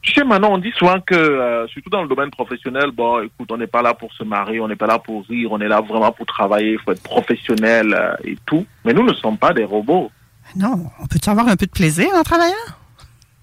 Tu 0.02 0.14
sais, 0.14 0.24
maintenant, 0.24 0.54
on 0.54 0.58
dit 0.58 0.72
souvent 0.72 1.00
que, 1.00 1.14
euh, 1.14 1.68
surtout 1.68 1.92
dans 1.92 2.02
le 2.02 2.08
domaine 2.08 2.32
professionnel, 2.32 2.90
bon, 2.92 3.22
écoute, 3.22 3.52
on 3.52 3.58
n'est 3.58 3.68
pas 3.68 3.84
là 3.84 3.94
pour 3.94 4.12
se 4.14 4.24
marier, 4.24 4.60
on 4.60 4.68
n'est 4.68 4.76
pas 4.76 4.88
là 4.88 4.98
pour 4.98 5.24
rire, 5.28 5.52
on 5.52 5.62
est 5.62 5.68
là 5.68 5.80
vraiment 5.80 6.12
pour 6.12 6.26
travailler, 6.26 6.72
il 6.72 6.80
faut 6.80 6.92
être 6.92 7.04
professionnel 7.04 7.94
euh, 7.94 8.16
et 8.24 8.36
tout. 8.46 8.66
Mais 8.84 8.94
nous 8.94 9.04
ne 9.04 9.14
sommes 9.14 9.38
pas 9.38 9.54
des 9.54 9.64
robots. 9.64 10.12
Non, 10.56 10.90
on 11.00 11.06
peut 11.06 11.20
avoir 11.28 11.48
un 11.48 11.56
peu 11.56 11.68
de 11.68 11.72
plaisir 11.72 12.08
en 12.16 12.24
travaillant? 12.24 12.56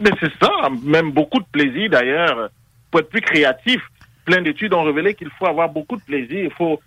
Mais 0.01 0.11
c'est 0.19 0.33
ça, 0.41 0.51
même 0.83 1.13
beaucoup 1.13 1.39
de 1.39 1.47
plaisir 1.51 1.91
d'ailleurs. 1.91 2.51
Pour 2.91 3.01
être 3.01 3.09
plus 3.09 3.21
créatif, 3.21 3.81
plein 4.25 4.43
d'études 4.43 4.75
ont 4.75 4.83
révélé 4.83 5.15
qu'il 5.15 5.31
faut 5.39 5.47
avoir 5.47 5.69
beaucoup 5.69 5.97
de 5.97 6.03
plaisir, 6.03 6.45
il 6.45 6.51
faut, 6.51 6.81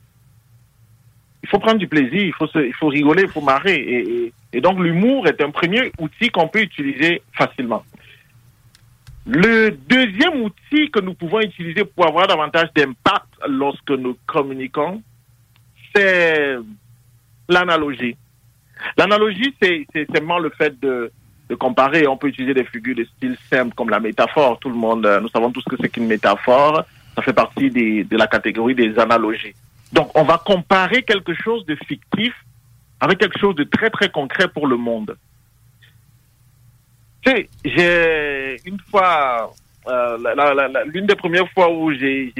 il 1.43 1.49
faut 1.49 1.59
prendre 1.59 1.79
du 1.79 1.87
plaisir, 1.87 2.23
il 2.23 2.33
faut, 2.33 2.47
se, 2.47 2.59
il 2.59 2.73
faut 2.73 2.87
rigoler, 2.87 3.23
il 3.23 3.29
faut 3.29 3.41
marrer. 3.41 3.75
Et, 3.75 4.25
et, 4.25 4.33
et 4.53 4.61
donc 4.61 4.79
l'humour 4.79 5.27
est 5.27 5.41
un 5.41 5.49
premier 5.49 5.91
outil 5.97 6.29
qu'on 6.29 6.49
peut 6.49 6.61
utiliser 6.61 7.21
facilement. 7.33 7.83
Le 9.27 9.69
deuxième 9.69 10.41
outil 10.41 10.89
que 10.91 10.99
nous 10.99 11.13
pouvons 11.13 11.41
utiliser 11.41 11.85
pour 11.85 12.07
avoir 12.07 12.27
davantage 12.27 12.69
d'impact 12.75 13.27
lorsque 13.47 13.91
nous 13.91 14.17
communiquons, 14.25 15.01
c'est 15.93 16.55
l'analogie. 17.47 18.15
L'analogie, 18.97 19.53
c'est 19.61 19.85
seulement 20.13 20.39
le 20.39 20.49
fait 20.49 20.79
de, 20.79 21.11
de 21.49 21.55
comparer. 21.55 22.07
On 22.07 22.17
peut 22.17 22.29
utiliser 22.29 22.53
des 22.53 22.63
figures 22.63 22.95
de 22.95 23.03
style 23.03 23.37
simple 23.49 23.75
comme 23.75 23.89
la 23.89 23.99
métaphore. 23.99 24.57
Tout 24.59 24.69
le 24.69 24.75
monde, 24.75 25.05
euh, 25.05 25.19
nous 25.19 25.29
savons 25.29 25.51
tous 25.51 25.61
ce 25.61 25.75
que 25.75 25.75
c'est 25.79 25.89
qu'une 25.89 26.07
métaphore. 26.07 26.83
Ça 27.15 27.21
fait 27.21 27.33
partie 27.33 27.69
des, 27.69 28.03
de 28.03 28.17
la 28.17 28.25
catégorie 28.25 28.73
des 28.73 28.97
analogies. 28.97 29.53
Donc, 29.93 30.09
on 30.17 30.23
va 30.23 30.37
comparer 30.37 31.03
quelque 31.03 31.33
chose 31.35 31.65
de 31.65 31.75
fictif 31.85 32.33
avec 32.99 33.19
quelque 33.19 33.37
chose 33.37 33.55
de 33.55 33.65
très, 33.65 33.89
très 33.89 34.09
concret 34.09 34.47
pour 34.47 34.65
le 34.65 34.77
monde. 34.77 35.15
Tu 37.23 37.31
sais, 37.31 37.49
j'ai 37.63 38.57
une 38.65 38.79
fois, 38.89 39.53
euh, 39.87 40.17
l'une 40.85 41.05
des 41.05 41.15
premières 41.15 41.49
fois 41.51 41.71
où 41.71 41.93
j'ai 41.93 42.33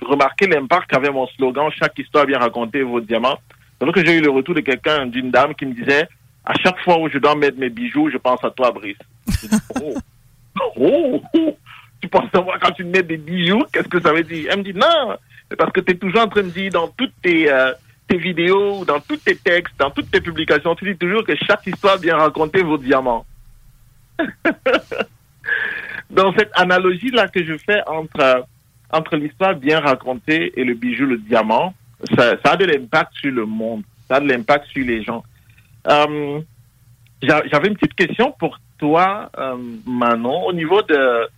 remarqué 0.00 0.46
l'impact 0.46 0.90
qu'avait 0.90 1.10
mon 1.10 1.26
slogan 1.26 1.70
«Chaque 1.78 1.98
histoire 1.98 2.24
bien 2.24 2.38
racontée 2.38 2.82
vaut 2.82 3.00
diamant», 3.00 3.38
que 3.94 4.04
j'ai 4.06 4.18
eu 4.18 4.20
le 4.22 4.30
retour 4.30 4.54
de 4.54 4.60
quelqu'un, 4.60 5.06
d'une 5.06 5.30
dame 5.30 5.54
qui 5.54 5.66
me 5.66 5.74
disait 5.74 6.08
«À 6.44 6.54
chaque 6.54 6.78
fois 6.80 6.98
où 6.98 7.08
je 7.10 7.18
dois 7.18 7.34
mettre 7.34 7.58
mes 7.58 7.68
bijoux, 7.68 8.08
je 8.10 8.16
pense 8.16 8.42
à 8.42 8.50
toi, 8.50 8.70
Brice.» 8.70 8.96
dit, 9.26 9.48
Oh, 9.82 9.94
oh, 10.76 11.22
oh, 11.34 11.56
tu 12.00 12.08
penses 12.08 12.30
à 12.32 12.40
moi 12.40 12.56
quand 12.60 12.72
tu 12.72 12.84
mets 12.84 13.02
des 13.02 13.16
bijoux 13.16 13.64
Qu'est-ce 13.72 13.88
que 13.88 14.00
ça 14.00 14.12
veut 14.12 14.22
dire? 14.22 14.48
Elle 14.50 14.58
me 14.60 14.64
dit 14.64 14.74
«Non, 14.74 15.16
c'est 15.50 15.56
parce 15.56 15.72
que 15.72 15.80
tu 15.80 15.92
es 15.92 15.96
toujours 15.96 16.22
en 16.22 16.28
train 16.28 16.42
de 16.42 16.48
dire 16.48 16.72
dans 16.72 16.88
toutes 16.88 17.14
tes, 17.22 17.52
euh, 17.52 17.72
tes 18.08 18.16
vidéos, 18.16 18.84
dans 18.86 19.00
tous 19.00 19.18
tes 19.18 19.36
textes, 19.36 19.74
dans 19.78 19.90
toutes 19.90 20.10
tes 20.10 20.22
publications, 20.22 20.74
tu 20.74 20.90
dis 20.90 20.96
toujours 20.96 21.24
que 21.24 21.34
chaque 21.36 21.66
histoire 21.66 21.98
bien 21.98 22.16
racontée 22.16 22.62
vaut 22.62 22.78
diamant.» 22.78 23.26
dans 26.10 26.32
cette 26.34 26.50
analogie-là 26.54 27.28
que 27.28 27.44
je 27.44 27.56
fais 27.58 27.80
entre, 27.86 28.44
entre 28.90 29.16
l'histoire 29.16 29.54
bien 29.54 29.80
racontée 29.80 30.52
et 30.58 30.64
le 30.64 30.74
bijou, 30.74 31.06
le 31.06 31.18
diamant, 31.18 31.74
ça, 32.16 32.34
a 32.44 32.56
de 32.56 32.64
l'impact 32.64 33.12
sur 33.14 33.32
le 33.32 33.46
monde, 33.46 33.82
ça 34.08 34.16
a 34.16 34.20
de 34.20 34.28
l'impact 34.28 34.66
sur 34.68 34.84
les 34.84 35.02
gens. 35.02 35.22
Euh, 35.88 36.40
j'a- 37.22 37.42
J'avais 37.50 37.68
une 37.68 37.74
petite 37.76 37.94
question 37.94 38.32
pour 38.38 38.58
toi, 38.78 39.30
euh, 39.38 39.56
Manon, 39.86 40.46
au 40.46 40.52
niveau 40.52 40.82
de, 40.82 41.28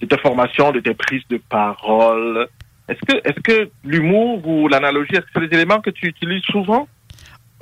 de 0.00 0.06
ta 0.06 0.18
formation, 0.18 0.72
de 0.72 0.80
tes 0.80 0.94
prises 0.94 1.26
de 1.28 1.38
parole. 1.48 2.46
Est-ce 2.88 3.00
que, 3.06 3.16
est-ce 3.28 3.40
que 3.40 3.70
l'humour 3.84 4.46
ou 4.46 4.68
l'analogie, 4.68 5.12
est-ce 5.12 5.20
que 5.20 5.30
c'est 5.34 5.46
des 5.48 5.56
éléments 5.56 5.80
que 5.80 5.90
tu 5.90 6.06
utilises 6.06 6.42
souvent? 6.44 6.86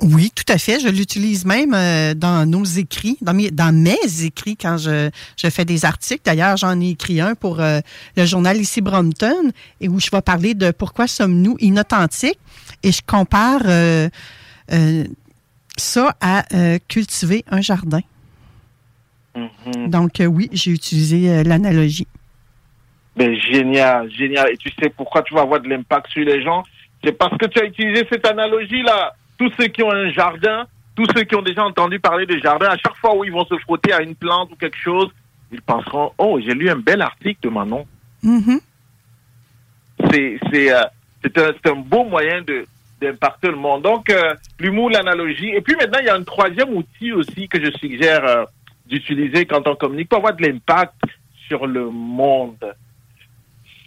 Oui, 0.01 0.31
tout 0.33 0.45
à 0.47 0.57
fait. 0.57 0.79
Je 0.79 0.87
l'utilise 0.87 1.45
même 1.45 1.73
euh, 1.73 2.13
dans 2.13 2.45
nos 2.49 2.63
écrits, 2.63 3.17
dans 3.21 3.33
mes, 3.33 3.51
dans 3.51 3.75
mes 3.75 4.23
écrits 4.23 4.55
quand 4.55 4.77
je, 4.77 5.09
je 5.35 5.49
fais 5.49 5.65
des 5.65 5.83
articles. 5.83 6.21
D'ailleurs, 6.23 6.55
j'en 6.55 6.79
ai 6.79 6.91
écrit 6.91 7.19
un 7.19 7.35
pour 7.35 7.59
euh, 7.59 7.81
le 8.15 8.25
journal 8.25 8.55
ici 8.55 8.79
Brompton 8.79 9.51
et 9.81 9.89
où 9.89 9.99
je 9.99 10.09
vais 10.09 10.21
parler 10.21 10.53
de 10.53 10.71
pourquoi 10.71 11.07
sommes-nous 11.07 11.57
inauthentiques 11.59 12.39
et 12.81 12.93
je 12.93 13.01
compare 13.05 13.63
euh, 13.65 14.07
euh, 14.71 15.03
ça 15.75 16.15
à 16.21 16.45
euh, 16.53 16.77
cultiver 16.87 17.43
un 17.51 17.59
jardin. 17.59 18.01
Donc 19.87 20.21
euh, 20.21 20.25
oui, 20.25 20.49
j'ai 20.53 20.71
utilisé 20.71 21.43
l'analogie. 21.43 22.07
Ben, 23.17 23.35
génial, 23.35 24.09
génial. 24.11 24.49
Et 24.53 24.57
tu 24.57 24.69
sais 24.81 24.89
pourquoi 24.89 25.23
tu 25.23 25.33
vas 25.33 25.41
avoir 25.41 25.59
de 25.59 25.67
l'impact 25.67 26.09
sur 26.09 26.23
les 26.23 26.41
gens? 26.41 26.63
C'est 27.03 27.17
parce 27.17 27.37
que 27.37 27.47
tu 27.47 27.59
as 27.59 27.65
utilisé 27.65 28.05
cette 28.09 28.25
analogie-là. 28.25 29.13
Tous 29.39 29.51
ceux 29.57 29.67
qui 29.67 29.81
ont 29.81 29.91
un 29.91 30.11
jardin, 30.11 30.67
tous 30.95 31.07
ceux 31.15 31.23
qui 31.23 31.35
ont 31.35 31.41
déjà 31.41 31.63
entendu 31.63 31.99
parler 31.99 32.25
de 32.25 32.37
jardin, 32.37 32.67
à 32.67 32.77
chaque 32.77 32.95
fois 32.97 33.15
où 33.15 33.23
ils 33.23 33.31
vont 33.31 33.45
se 33.45 33.57
frotter 33.59 33.93
à 33.93 34.01
une 34.01 34.15
plante 34.15 34.51
ou 34.51 34.55
quelque 34.55 34.77
chose, 34.77 35.09
ils 35.51 35.61
penseront, 35.61 36.11
oh, 36.17 36.39
j'ai 36.39 36.53
lu 36.53 36.69
un 36.69 36.75
bel 36.75 37.01
article 37.01 37.39
de 37.41 37.49
Manon. 37.49 37.87
Mhm. 38.21 38.59
C'est, 40.11 40.39
c'est, 40.51 40.73
euh, 40.73 40.83
c'est 41.23 41.67
un, 41.67 41.75
beau 41.75 42.03
moyen 42.03 42.41
de, 42.41 42.65
d'impacter 43.01 43.47
le 43.47 43.55
monde. 43.55 43.83
Donc, 43.83 44.09
euh, 44.09 44.35
l'humour, 44.59 44.89
l'analogie. 44.89 45.49
Et 45.49 45.61
puis 45.61 45.75
maintenant, 45.75 45.99
il 45.99 46.05
y 46.05 46.09
a 46.09 46.15
un 46.15 46.23
troisième 46.23 46.73
outil 46.75 47.11
aussi 47.11 47.47
que 47.47 47.63
je 47.63 47.71
suggère 47.77 48.25
euh, 48.25 48.45
d'utiliser 48.85 49.45
quand 49.45 49.67
on 49.67 49.75
communique 49.75 50.09
pour 50.09 50.19
avoir 50.19 50.35
de 50.35 50.45
l'impact 50.45 51.01
sur 51.47 51.65
le 51.65 51.89
monde. 51.89 52.75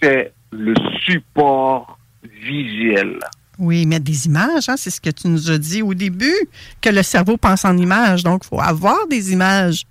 C'est 0.03 0.33
le 0.51 0.75
support 1.05 1.99
visuel. 2.23 3.19
Oui, 3.63 3.87
mettre 3.87 4.05
des 4.05 4.27
images, 4.27 4.69
hein, 4.69 4.77
c'est 4.77 4.91
ce 4.91 5.01
que 5.01 5.11
tu 5.11 5.29
nous 5.29 5.49
as 5.49 5.57
dit 5.57 5.83
au 5.83 5.95
début, 5.95 6.35
que 6.81 6.91
le 6.91 7.05
cerveau 7.05 7.37
pense 7.37 7.65
en 7.65 7.77
images. 7.77 8.25
Donc, 8.25 8.43
il 8.45 8.49
faut 8.49 8.61
avoir 8.61 9.07
des 9.07 9.33
images. 9.33 9.85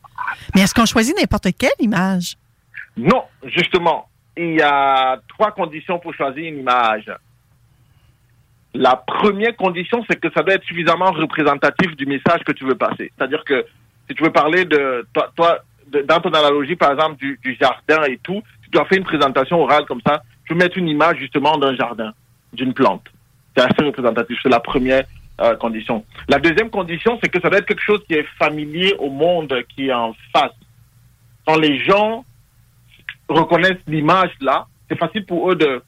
Mais 0.53 0.59
est-ce 0.59 0.75
qu'on 0.75 0.85
choisit 0.85 1.15
n'importe 1.17 1.47
quelle 1.57 1.71
image? 1.79 2.35
Non, 2.97 3.23
justement, 3.45 4.09
il 4.35 4.55
y 4.55 4.61
a 4.61 5.21
trois 5.29 5.51
conditions 5.51 5.99
pour 5.99 6.13
choisir 6.13 6.43
une 6.43 6.59
image. 6.59 7.09
La 8.73 8.97
première 8.97 9.55
condition, 9.55 10.03
c'est 10.09 10.19
que 10.19 10.27
ça 10.35 10.43
doit 10.43 10.55
être 10.55 10.65
suffisamment 10.65 11.13
représentatif 11.13 11.95
du 11.95 12.05
message 12.05 12.43
que 12.45 12.51
tu 12.51 12.65
veux 12.65 12.75
passer. 12.75 13.13
C'est-à-dire 13.17 13.45
que 13.45 13.65
si 14.09 14.15
tu 14.15 14.21
veux 14.21 14.33
parler 14.33 14.65
de 14.65 15.07
toi, 15.33 15.59
dans 15.87 16.19
ton 16.19 16.33
analogie, 16.33 16.75
par 16.75 16.91
exemple, 16.91 17.15
du, 17.15 17.57
jardin 17.57 18.03
et 18.03 18.17
tout, 18.17 18.41
tu 18.69 18.77
as 18.77 18.83
fait 18.83 18.97
une 18.97 19.05
présentation 19.05 19.61
orale 19.61 19.85
comme 19.85 20.01
ça, 20.05 20.23
tu 20.45 20.53
veux 20.53 20.59
mettre 20.59 20.77
une 20.77 20.89
image 20.89 21.19
justement 21.19 21.57
d'un 21.57 21.73
jardin, 21.73 22.11
d'une 22.51 22.73
plante. 22.73 23.05
C'est 23.55 23.63
assez 23.63 23.83
représentatif. 23.83 24.37
C'est 24.41 24.49
la 24.49 24.59
première 24.59 25.03
euh, 25.41 25.55
condition. 25.55 26.05
La 26.27 26.39
deuxième 26.39 26.69
condition, 26.69 27.17
c'est 27.21 27.29
que 27.29 27.41
ça 27.41 27.49
doit 27.49 27.59
être 27.59 27.65
quelque 27.65 27.83
chose 27.83 28.01
qui 28.07 28.13
est 28.13 28.25
familier 28.37 28.95
au 28.99 29.09
monde 29.09 29.53
qui 29.75 29.87
est 29.87 29.93
en 29.93 30.13
face. 30.33 30.51
Quand 31.45 31.57
les 31.57 31.83
gens 31.83 32.23
reconnaissent 33.27 33.83
l'image 33.87 34.31
là, 34.41 34.67
c'est 34.89 34.97
facile 34.97 35.25
pour 35.25 35.51
eux 35.51 35.55
de, 35.55 35.81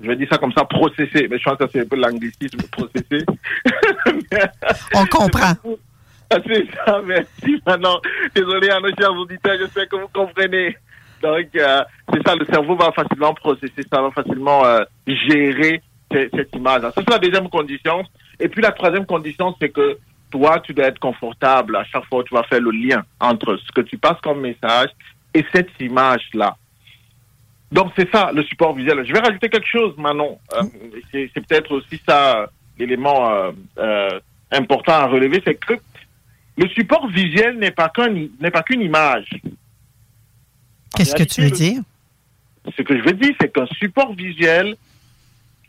je 0.00 0.08
vais 0.08 0.16
dire 0.16 0.28
ça 0.30 0.38
comme 0.38 0.52
ça, 0.52 0.64
processer. 0.64 1.28
Mais 1.28 1.38
je 1.38 1.44
pense 1.44 1.58
que 1.58 1.66
c'est 1.72 1.80
un 1.80 1.86
peu 1.86 1.96
l'anglicisme, 1.96 2.58
processer. 2.72 3.24
On 4.94 5.06
comprend. 5.06 5.52
C'est 6.46 6.64
ça, 6.86 7.00
merci. 7.04 7.60
Maintenant, 7.66 8.00
désolé 8.36 8.70
à 8.70 8.78
nos 8.78 8.94
chers 8.94 9.12
auditeurs, 9.12 9.56
j'espère 9.58 9.88
que 9.88 9.96
vous 9.96 10.06
comprenez. 10.14 10.76
Donc, 11.20 11.48
euh, 11.56 11.82
c'est 12.12 12.26
ça, 12.26 12.36
le 12.36 12.46
cerveau 12.46 12.76
va 12.76 12.92
facilement 12.92 13.34
processer, 13.34 13.82
ça 13.92 14.00
va 14.00 14.12
facilement 14.12 14.64
euh, 14.64 14.84
gérer 15.06 15.82
cette 16.10 16.54
image. 16.54 16.82
Ça, 16.82 16.92
c'est 16.96 17.10
la 17.10 17.18
deuxième 17.18 17.48
condition. 17.48 18.04
Et 18.38 18.48
puis, 18.48 18.62
la 18.62 18.72
troisième 18.72 19.06
condition, 19.06 19.54
c'est 19.60 19.70
que 19.70 19.98
toi, 20.30 20.60
tu 20.60 20.72
dois 20.72 20.86
être 20.86 20.98
confortable 20.98 21.76
à 21.76 21.84
chaque 21.84 22.04
fois 22.06 22.22
tu 22.22 22.34
vas 22.34 22.44
faire 22.44 22.60
le 22.60 22.70
lien 22.70 23.02
entre 23.18 23.56
ce 23.56 23.72
que 23.72 23.80
tu 23.80 23.98
passes 23.98 24.20
comme 24.22 24.40
message 24.40 24.90
et 25.34 25.44
cette 25.52 25.70
image-là. 25.80 26.56
Donc, 27.72 27.92
c'est 27.96 28.10
ça, 28.10 28.30
le 28.32 28.42
support 28.44 28.74
visuel. 28.74 29.04
Je 29.06 29.12
vais 29.12 29.20
rajouter 29.20 29.48
quelque 29.48 29.68
chose, 29.68 29.96
Manon. 29.96 30.38
Euh, 30.54 30.62
c'est 31.12 31.46
peut-être 31.46 31.72
aussi 31.72 32.00
ça 32.06 32.48
l'élément 32.78 33.30
euh, 33.30 33.52
euh, 33.78 34.20
important 34.50 34.92
à 34.92 35.06
relever, 35.06 35.42
c'est 35.44 35.54
que 35.54 35.74
le 36.56 36.68
support 36.68 37.06
visuel 37.08 37.58
n'est 37.58 37.70
pas 37.70 37.88
qu'un 37.88 38.08
n'est 38.40 38.50
pas 38.50 38.62
qu'une 38.62 38.82
image. 38.82 39.28
Qu'est-ce 40.96 41.14
que 41.14 41.22
tu 41.22 41.42
veux 41.42 41.50
dire? 41.50 41.82
Ce 42.76 42.82
que 42.82 42.96
je 42.98 43.02
veux 43.02 43.12
dire, 43.12 43.34
c'est 43.40 43.52
qu'un 43.52 43.66
support 43.66 44.12
visuel, 44.14 44.76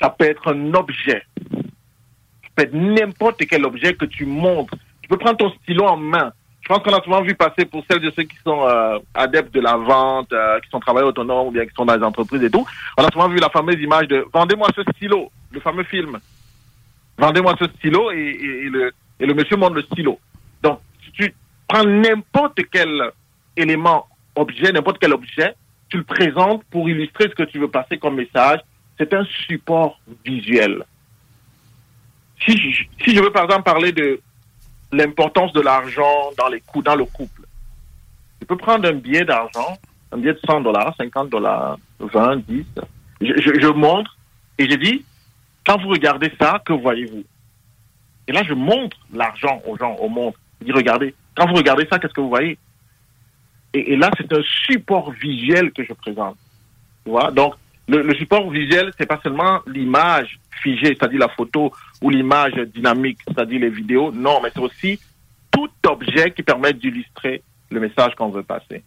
ça 0.02 0.10
peut 0.10 0.26
être 0.26 0.54
un 0.54 0.74
objet. 0.74 1.24
Ça 1.38 2.50
peut 2.56 2.64
être 2.64 2.74
n'importe 2.74 3.46
quel 3.46 3.66
objet 3.66 3.94
que 3.94 4.06
tu 4.06 4.26
montres. 4.26 4.74
Tu 5.02 5.10
peux 5.10 5.18
prendre 5.18 5.38
ton 5.38 5.52
stylo 5.62 5.86
en 5.86 5.98
main. 5.98 6.34
Je 6.62 6.68
pense 6.68 6.80
qu'on 6.80 6.94
a 6.94 7.04
souvent 7.04 7.22
vu 7.22 7.36
passer 7.36 7.66
pour 7.66 7.84
celles 7.90 8.02
de 8.02 8.12
ceux 8.12 8.24
qui 8.24 8.38
sont 8.44 8.66
euh, 8.68 9.00
adeptes 9.14 9.54
de 9.54 9.60
la 9.60 9.78
vente, 9.78 10.32
euh, 10.32 10.60
qui 10.60 10.70
sont 10.70 10.80
travailleurs 10.80 11.10
autonomes 11.10 11.48
ou 11.48 11.52
bien 11.52 11.66
qui 11.66 11.74
sont 11.76 11.86
dans 11.86 11.96
les 11.96 12.04
entreprises 12.04 12.44
et 12.44 12.50
tout. 12.50 12.66
On 12.98 13.04
a 13.04 13.12
souvent 13.12 13.28
vu 13.28 13.38
la 13.38 13.50
fameuse 13.50 13.80
image 13.82 14.08
de 14.08 14.26
vendez-moi 14.34 14.68
ce 14.76 14.84
stylo, 14.94 15.32
le 15.52 15.60
fameux 15.60 15.84
film. 15.84 16.20
Vendez-moi 17.18 17.56
ce 17.60 17.66
stylo 17.78 18.12
et, 18.12 18.70
le, 18.72 18.92
et 19.20 19.26
le 19.26 19.34
monsieur 19.34 19.58
montre 19.58 19.76
le 19.76 19.82
stylo. 19.84 20.20
Donc, 20.62 20.80
si 21.04 21.12
tu 21.12 21.36
prends 21.68 21.84
n'importe 21.84 22.60
quel 22.72 23.12
élément, 23.58 24.08
objet, 24.36 24.72
n'importe 24.72 25.00
quel 25.00 25.14
objet, 25.14 25.56
tu 25.90 25.98
le 25.98 26.04
présentes 26.04 26.64
pour 26.72 26.90
illustrer 26.90 27.26
ce 27.26 27.36
que 27.36 27.44
tu 27.44 27.60
veux 27.60 27.70
passer 27.70 27.98
comme 27.98 28.16
message. 28.16 28.62
C'est 29.02 29.16
un 29.16 29.26
support 29.48 30.00
visuel. 30.24 30.84
Si 32.46 32.56
je, 33.00 33.20
veux 33.20 33.32
par 33.32 33.46
exemple 33.46 33.64
parler 33.64 33.92
de 33.92 34.22
l'importance 34.92 35.52
de 35.54 35.62
l'argent 35.62 36.30
dans 36.38 36.50
les 36.50 36.62
dans 36.84 36.94
le 36.94 37.06
couple, 37.06 37.42
je 38.40 38.46
peux 38.46 38.58
prendre 38.58 38.88
un 38.88 38.94
billet 38.94 39.26
d'argent, 39.26 39.80
un 40.12 40.18
billet 40.18 40.34
de 40.34 40.40
100 40.46 40.62
dollars, 40.62 40.94
50 40.98 41.32
dollars, 41.32 41.80
20, 42.00 42.48
10. 42.48 42.64
Je, 43.22 43.68
montre 43.74 44.16
et 44.60 44.70
je 44.70 44.76
dis, 44.76 45.04
quand 45.66 45.82
vous 45.82 45.90
regardez 45.90 46.32
ça, 46.40 46.62
que 46.64 46.74
voyez-vous? 46.74 47.24
Et 48.28 48.34
là, 48.34 48.44
je 48.44 48.54
montre 48.54 48.98
l'argent 49.12 49.64
aux 49.66 49.78
gens, 49.78 49.96
au 49.96 50.10
monde. 50.10 50.34
Je 50.60 50.66
dis, 50.68 50.74
regardez, 50.74 51.16
quand 51.36 51.48
vous 51.48 51.56
regardez 51.56 51.88
ça, 51.92 51.98
qu'est-ce 51.98 52.14
que 52.14 52.22
vous 52.22 52.30
voyez? 52.30 52.60
Et, 53.74 53.94
et 53.94 53.96
là, 53.96 54.12
c'est 54.16 54.32
un 54.32 54.44
support 54.68 55.10
visuel 55.14 55.72
que 55.72 55.84
je 55.84 55.94
présente. 55.94 56.38
Tu 57.04 57.10
vois? 57.10 57.32
Donc, 57.32 57.56
le, 57.99 58.15
support 58.15 58.49
visuel, 58.49 58.91
c'est 58.97 59.06
pas 59.06 59.19
seulement 59.21 59.60
l'image 59.67 60.39
figée, 60.63 60.95
c'est-à-dire 60.97 61.19
la 61.19 61.30
photo, 61.30 61.71
ou 62.01 62.10
l'image 62.10 62.54
dynamique, 62.73 63.19
c'est-à-dire 63.27 63.60
les 63.60 63.69
vidéos. 63.69 64.12
Non, 64.12 64.39
mais 64.41 64.49
c'est 64.54 64.62
aussi 64.62 64.99
tout 65.51 65.69
objet 65.88 66.32
qui 66.32 66.43
permet 66.43 66.73
d'illustrer 66.73 67.43
le 67.69 67.80
message 67.80 68.15
qu'on 68.15 68.30
veut 68.30 68.43
passer. 68.43 68.84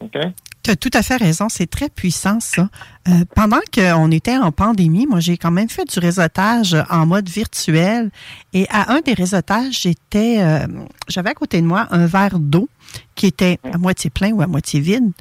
OK? 0.00 0.16
Tu 0.62 0.70
as 0.70 0.76
tout 0.76 0.90
à 0.92 1.02
fait 1.02 1.16
raison, 1.16 1.48
c'est 1.48 1.68
très 1.68 1.88
puissant 1.88 2.38
ça. 2.40 2.68
Euh, 3.08 3.24
pendant 3.34 3.60
qu'on 3.74 4.10
était 4.10 4.36
en 4.36 4.52
pandémie, 4.52 5.06
moi 5.06 5.20
j'ai 5.20 5.38
quand 5.38 5.50
même 5.50 5.70
fait 5.70 5.86
du 5.86 5.98
réseautage 5.98 6.76
en 6.90 7.06
mode 7.06 7.28
virtuel 7.28 8.10
et 8.52 8.66
à 8.68 8.92
un 8.92 9.00
des 9.00 9.14
réseautages, 9.14 9.80
j'étais 9.80 10.36
euh, 10.40 10.66
j'avais 11.08 11.30
à 11.30 11.34
côté 11.34 11.62
de 11.62 11.66
moi 11.66 11.86
un 11.90 12.04
verre 12.04 12.38
d'eau 12.38 12.68
qui 13.14 13.26
était 13.26 13.58
à 13.72 13.78
moitié 13.78 14.10
plein 14.10 14.32
ou 14.32 14.42
à 14.42 14.46
moitié 14.46 14.80
vide, 14.80 15.12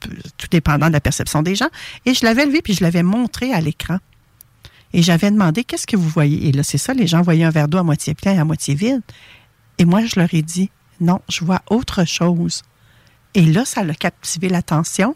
tout 0.00 0.48
dépendant 0.50 0.88
de 0.88 0.92
la 0.92 1.00
perception 1.00 1.42
des 1.42 1.54
gens, 1.54 1.68
et 2.06 2.14
je 2.14 2.24
l'avais 2.24 2.46
levé 2.46 2.62
puis 2.62 2.74
je 2.74 2.82
l'avais 2.82 3.02
montré 3.02 3.52
à 3.52 3.60
l'écran. 3.60 3.98
Et 4.94 5.02
j'avais 5.02 5.30
demandé 5.30 5.64
qu'est-ce 5.64 5.86
que 5.86 5.96
vous 5.96 6.08
voyez? 6.08 6.48
Et 6.48 6.52
là 6.52 6.62
c'est 6.62 6.78
ça, 6.78 6.94
les 6.94 7.06
gens 7.06 7.22
voyaient 7.22 7.44
un 7.44 7.50
verre 7.50 7.68
d'eau 7.68 7.78
à 7.78 7.82
moitié 7.82 8.14
plein 8.14 8.34
et 8.34 8.38
à 8.38 8.44
moitié 8.44 8.74
vide. 8.74 9.02
Et 9.78 9.84
moi 9.84 10.04
je 10.04 10.18
leur 10.18 10.32
ai 10.32 10.42
dit 10.42 10.70
non, 11.00 11.20
je 11.28 11.44
vois 11.44 11.62
autre 11.70 12.04
chose. 12.04 12.62
Et 13.34 13.42
là, 13.42 13.64
ça 13.64 13.82
a 13.82 13.94
captivé 13.94 14.48
l'attention. 14.48 15.14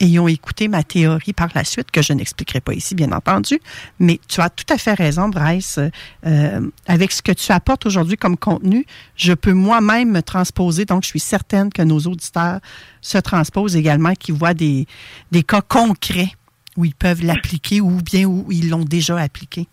Et 0.00 0.06
ils 0.06 0.20
ont 0.20 0.28
écouté 0.28 0.68
ma 0.68 0.84
théorie 0.84 1.32
par 1.32 1.48
la 1.54 1.64
suite, 1.64 1.90
que 1.90 2.02
je 2.02 2.12
n'expliquerai 2.12 2.60
pas 2.60 2.72
ici, 2.72 2.94
bien 2.94 3.10
entendu. 3.10 3.60
Mais 3.98 4.20
tu 4.28 4.40
as 4.40 4.48
tout 4.48 4.66
à 4.72 4.78
fait 4.78 4.94
raison, 4.94 5.28
Bryce. 5.28 5.80
Euh, 6.24 6.70
avec 6.86 7.10
ce 7.10 7.20
que 7.20 7.32
tu 7.32 7.50
apportes 7.50 7.84
aujourd'hui 7.84 8.16
comme 8.16 8.36
contenu, 8.36 8.86
je 9.16 9.32
peux 9.32 9.52
moi-même 9.52 10.10
me 10.12 10.22
transposer. 10.22 10.84
Donc, 10.84 11.02
je 11.02 11.08
suis 11.08 11.20
certaine 11.20 11.72
que 11.72 11.82
nos 11.82 11.98
auditeurs 11.98 12.60
se 13.00 13.18
transposent 13.18 13.76
également, 13.76 14.14
qui 14.14 14.30
voient 14.30 14.54
des, 14.54 14.86
des 15.32 15.42
cas 15.42 15.62
concrets 15.62 16.30
où 16.76 16.84
ils 16.84 16.94
peuvent 16.94 17.24
l'appliquer 17.24 17.80
ou 17.80 18.00
bien 18.00 18.24
où 18.24 18.46
ils 18.52 18.70
l'ont 18.70 18.84
déjà 18.84 19.18
appliqué. 19.18 19.66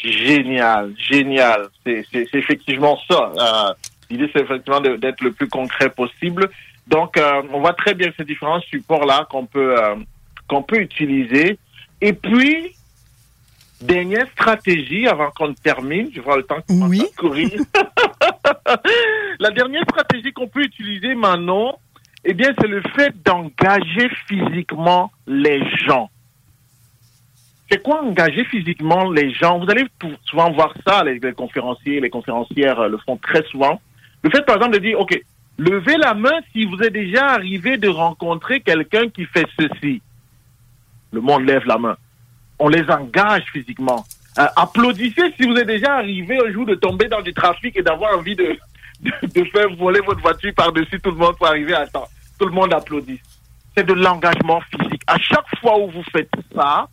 Génial, 0.00 0.94
génial. 0.96 1.68
C'est 1.84 2.28
effectivement 2.32 2.96
ça. 3.08 3.32
Euh, 3.36 3.74
L'idée, 4.10 4.30
c'est 4.32 4.40
effectivement 4.40 4.80
d'être 4.80 5.20
le 5.20 5.32
plus 5.32 5.48
concret 5.48 5.90
possible. 5.90 6.48
Donc, 6.88 7.16
euh, 7.16 7.42
on 7.52 7.60
voit 7.60 7.74
très 7.74 7.94
bien 7.94 8.10
ces 8.16 8.24
différents 8.24 8.60
supports-là 8.60 9.26
qu'on 9.30 9.46
peut, 9.46 9.78
euh, 9.78 9.94
qu'on 10.48 10.62
peut 10.62 10.80
utiliser. 10.80 11.58
Et 12.00 12.14
puis, 12.14 12.74
dernière 13.80 14.26
stratégie 14.32 15.06
avant 15.06 15.30
qu'on 15.30 15.52
termine, 15.52 16.10
je 16.14 16.20
vois 16.20 16.38
le 16.38 16.44
temps 16.44 16.60
qui 16.66 16.80
oui. 16.82 17.02
courir. 17.16 17.50
La 19.38 19.50
dernière 19.50 19.82
stratégie 19.82 20.32
qu'on 20.32 20.48
peut 20.48 20.62
utiliser 20.62 21.14
maintenant, 21.14 21.78
eh 22.24 22.32
bien, 22.32 22.52
c'est 22.58 22.66
le 22.66 22.82
fait 22.96 23.14
d'engager 23.22 24.08
physiquement 24.26 25.12
les 25.26 25.62
gens. 25.86 26.10
C'est 27.70 27.82
quoi 27.82 28.02
engager 28.02 28.44
physiquement 28.44 29.10
les 29.10 29.30
gens? 29.30 29.58
Vous 29.58 29.70
allez 29.70 29.84
souvent 30.24 30.50
voir 30.52 30.72
ça, 30.86 31.04
les, 31.04 31.18
les 31.18 31.32
conférenciers, 31.34 32.00
les 32.00 32.08
conférencières 32.08 32.80
euh, 32.80 32.88
le 32.88 32.96
font 32.98 33.18
très 33.18 33.42
souvent. 33.44 33.78
Le 34.22 34.30
fait, 34.30 34.42
par 34.46 34.56
exemple, 34.56 34.74
de 34.74 34.78
dire, 34.78 34.98
OK, 34.98 35.20
levez 35.58 35.96
la 35.96 36.14
main 36.14 36.38
si 36.52 36.64
vous 36.64 36.80
êtes 36.82 36.92
déjà 36.92 37.26
arrivé 37.26 37.76
de 37.76 37.88
rencontrer 37.88 38.60
quelqu'un 38.60 39.08
qui 39.08 39.24
fait 39.26 39.46
ceci. 39.58 40.00
Le 41.12 41.20
monde 41.20 41.44
lève 41.44 41.64
la 41.66 41.78
main. 41.78 41.96
On 42.58 42.68
les 42.68 42.88
engage 42.90 43.44
physiquement. 43.52 44.04
Euh, 44.38 44.46
applaudissez 44.56 45.34
si 45.36 45.46
vous 45.46 45.54
êtes 45.56 45.66
déjà 45.66 45.96
arrivé 45.96 46.38
un 46.38 46.52
jour 46.52 46.64
de 46.64 46.74
tomber 46.74 47.08
dans 47.08 47.22
du 47.22 47.34
trafic 47.34 47.76
et 47.76 47.82
d'avoir 47.82 48.16
envie 48.16 48.36
de, 48.36 48.56
faire 49.52 49.74
voler 49.76 50.00
votre 50.00 50.20
voiture 50.20 50.52
par-dessus 50.54 51.00
tout 51.00 51.10
le 51.10 51.16
monde 51.16 51.36
pour 51.36 51.48
arriver 51.48 51.74
à 51.74 51.86
temps. 51.86 52.06
Tout 52.38 52.46
le 52.46 52.52
monde 52.52 52.72
applaudit. 52.72 53.20
C'est 53.76 53.84
de 53.84 53.94
l'engagement 53.94 54.60
physique. 54.70 55.02
À 55.06 55.18
chaque 55.18 55.58
fois 55.60 55.78
où 55.78 55.90
vous 55.90 56.04
faites 56.12 56.30
ça, 56.54 56.88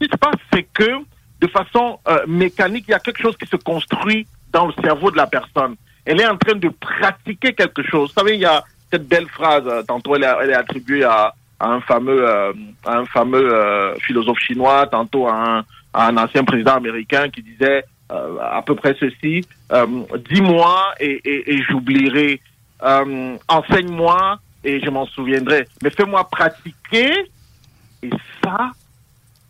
ce 0.00 0.06
qui 0.06 0.12
se 0.12 0.16
passe, 0.16 0.36
c'est 0.52 0.62
que 0.62 1.04
de 1.40 1.46
façon 1.46 1.98
euh, 2.08 2.24
mécanique, 2.26 2.84
il 2.88 2.92
y 2.92 2.94
a 2.94 3.00
quelque 3.00 3.20
chose 3.20 3.36
qui 3.36 3.46
se 3.46 3.56
construit 3.56 4.26
dans 4.50 4.66
le 4.66 4.72
cerveau 4.82 5.10
de 5.10 5.16
la 5.16 5.26
personne 5.26 5.76
elle 6.08 6.22
est 6.22 6.26
en 6.26 6.38
train 6.38 6.54
de 6.54 6.70
pratiquer 6.70 7.52
quelque 7.52 7.82
chose. 7.82 8.08
Vous 8.08 8.20
savez, 8.20 8.34
il 8.34 8.40
y 8.40 8.46
a 8.46 8.64
cette 8.90 9.06
belle 9.06 9.28
phrase, 9.28 9.64
euh, 9.66 9.82
tantôt 9.82 10.16
elle 10.16 10.24
est, 10.24 10.54
attribuée 10.54 11.04
à, 11.04 11.34
un 11.60 11.82
fameux, 11.82 12.26
euh, 12.26 12.52
un 12.86 13.04
fameux 13.04 13.52
euh, 13.52 13.94
philosophe 13.98 14.38
chinois, 14.38 14.86
tantôt 14.86 15.28
à 15.28 15.64
un, 15.92 16.16
ancien 16.16 16.44
président 16.44 16.76
américain 16.76 17.28
qui 17.28 17.42
disait 17.42 17.84
à 18.08 18.62
peu 18.64 18.74
près 18.74 18.96
ceci, 18.98 19.44
dis-moi 20.30 20.94
et, 20.98 21.20
et 21.24 21.62
j'oublierai, 21.64 22.40
enseigne-moi 23.48 24.38
et 24.64 24.80
je 24.80 24.88
m'en 24.88 25.04
souviendrai, 25.04 25.68
mais 25.82 25.90
fais-moi 25.90 26.26
pratiquer 26.30 27.12
et 28.02 28.10
ça, 28.42 28.70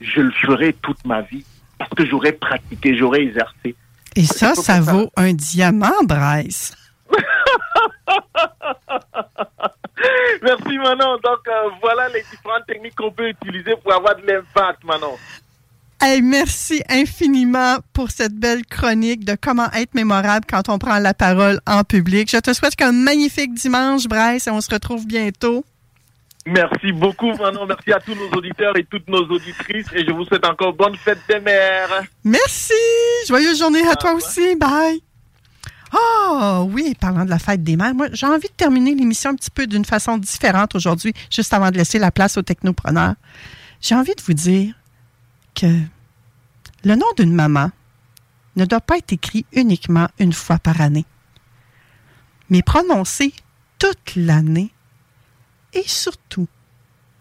je 0.01 0.23
le 0.23 0.33
ferai 0.33 0.73
toute 0.73 1.05
ma 1.05 1.21
vie 1.21 1.45
parce 1.79 1.91
que 1.91 2.05
j'aurais 2.05 2.33
pratiqué, 2.33 2.97
j'aurais 2.97 3.23
exercé. 3.23 3.77
Et 4.19 4.25
ça, 4.25 4.57
ça 4.57 4.81
vaut 4.81 5.09
un 5.17 5.33
diamant, 5.33 6.03
Bryce. 6.03 6.73
Merci 10.43 10.77
Manon. 10.77 11.19
Donc 11.23 11.47
euh, 11.47 11.71
voilà 11.81 12.09
les 12.09 12.23
différentes 12.23 12.67
techniques 12.67 12.97
qu'on 12.97 13.13
peut 13.13 13.29
utiliser 13.29 13.77
pour 13.81 13.93
avoir 13.95 14.17
de 14.17 14.23
l'impact, 14.27 14.83
Manon. 14.83 15.17
Hey, 16.01 16.21
merci 16.21 16.83
infiniment 16.89 17.77
pour 17.93 18.11
cette 18.11 18.35
belle 18.35 18.67
chronique 18.67 19.25
de 19.25 19.37
comment 19.41 19.71
être 19.73 19.95
mémorable 19.95 20.47
quand 20.51 20.69
on 20.69 20.79
prend 20.79 20.99
la 20.99 21.15
parole 21.15 21.61
en 21.65 21.85
public. 21.85 22.29
Je 22.29 22.39
te 22.39 22.53
souhaite 22.53 22.75
un 22.83 22.91
magnifique 22.91 23.55
dimanche, 23.55 24.09
Bryce, 24.09 24.49
et 24.49 24.51
on 24.51 24.61
se 24.61 24.71
retrouve 24.71 25.07
bientôt. 25.07 25.65
Merci 26.51 26.93
beaucoup, 26.93 27.33
Manon. 27.35 27.67
Merci 27.67 27.93
à 27.93 28.01
tous 28.01 28.15
nos 28.15 28.31
auditeurs 28.31 28.75
et 28.77 28.85
toutes 28.85 29.07
nos 29.09 29.23
auditrices. 29.23 29.87
Et 29.93 30.05
je 30.07 30.13
vous 30.13 30.25
souhaite 30.25 30.47
encore 30.47 30.73
bonne 30.73 30.97
fête 30.97 31.19
des 31.29 31.41
mères. 31.41 32.05
Merci. 32.25 32.73
Joyeuse 33.27 33.59
journée 33.59 33.87
à 33.87 33.95
toi 33.97 34.15
aussi. 34.15 34.57
Bye. 34.57 35.03
Oh 35.93 36.69
oui, 36.71 36.95
parlant 36.99 37.25
de 37.25 37.31
la 37.31 37.39
fête 37.39 37.63
des 37.63 37.77
mères, 37.77 37.95
moi 37.95 38.09
j'ai 38.13 38.27
envie 38.27 38.49
de 38.49 38.53
terminer 38.55 38.95
l'émission 38.95 39.31
un 39.31 39.35
petit 39.35 39.51
peu 39.51 39.67
d'une 39.67 39.87
façon 39.87 40.19
différente 40.19 40.75
aujourd'hui, 40.75 41.15
juste 41.31 41.53
avant 41.55 41.71
de 41.71 41.79
laisser 41.79 41.99
la 41.99 42.11
place 42.11 42.37
aux 42.37 42.43
technopreneurs. 42.43 43.15
J'ai 43.81 43.95
envie 43.95 44.15
de 44.15 44.21
vous 44.21 44.35
dire 44.35 44.75
que 45.55 45.67
le 46.85 46.95
nom 46.95 47.07
d'une 47.17 47.33
maman 47.33 47.71
ne 48.57 48.67
doit 48.67 48.83
pas 48.83 48.99
être 48.99 49.13
écrit 49.13 49.47
uniquement 49.53 50.09
une 50.19 50.35
fois 50.35 50.59
par 50.59 50.81
année, 50.83 51.07
mais 52.51 52.63
prononcé 52.63 53.33
toute 53.79 54.15
l'année 54.15 54.71
et 55.73 55.85
surtout 55.87 56.49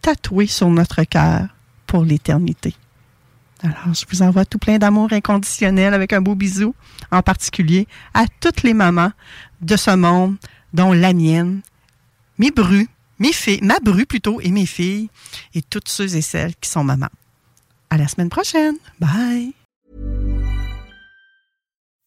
tatoué 0.02 0.48
sur 0.48 0.70
notre 0.70 1.04
cœur 1.04 1.48
pour 1.86 2.04
l'éternité. 2.04 2.76
Alors, 3.62 3.94
je 3.94 4.06
vous 4.10 4.22
envoie 4.22 4.46
tout 4.46 4.60
plein 4.60 4.78
d'amour 4.78 5.12
inconditionnel 5.12 5.94
avec 5.94 6.14
un 6.14 6.22
beau 6.22 6.36
bisou, 6.36 6.76
en 7.12 7.22
particulier 7.22 7.88
à 8.14 8.26
toutes 8.40 8.64
les 8.64 8.74
mamans 8.74 9.12
de 9.62 9.76
ce 9.76 9.92
monde, 9.96 10.38
dont 10.74 10.94
la 10.94 11.14
mienne, 11.14 11.62
mes 12.38 12.52
brus, 12.52 12.88
mes 13.20 13.34
filles, 13.34 13.60
ma 13.64 13.80
bru 13.80 14.06
plutôt, 14.06 14.40
et 14.42 14.52
mes 14.52 14.68
filles, 14.68 15.10
et 15.56 15.64
toutes 15.64 15.90
ceux 15.90 16.16
et 16.16 16.22
celles 16.22 16.56
qui 16.58 16.70
sont 16.70 16.84
mamans. 16.84 17.10
À 17.90 17.98
la 17.98 18.08
semaine 18.08 18.30
prochaine. 18.30 18.76
Bye. 19.00 19.54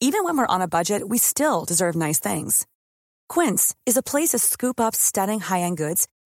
Even 0.03 0.25
when 0.25 0.37
we're 0.37 0.47
on 0.49 0.63
a 0.63 0.69
budget, 0.69 1.09
we 1.09 1.19
still 1.19 1.65
deserve 1.67 1.95
nice 1.95 2.21
things. 2.21 2.65
Quince 3.29 3.75
is 3.87 3.97
a 3.97 4.03
place 4.03 4.31
to 4.31 4.39
scoop 4.39 4.81
up 4.81 4.95
stunning 4.95 5.41
high-end 5.41 5.77
goods 5.77 6.07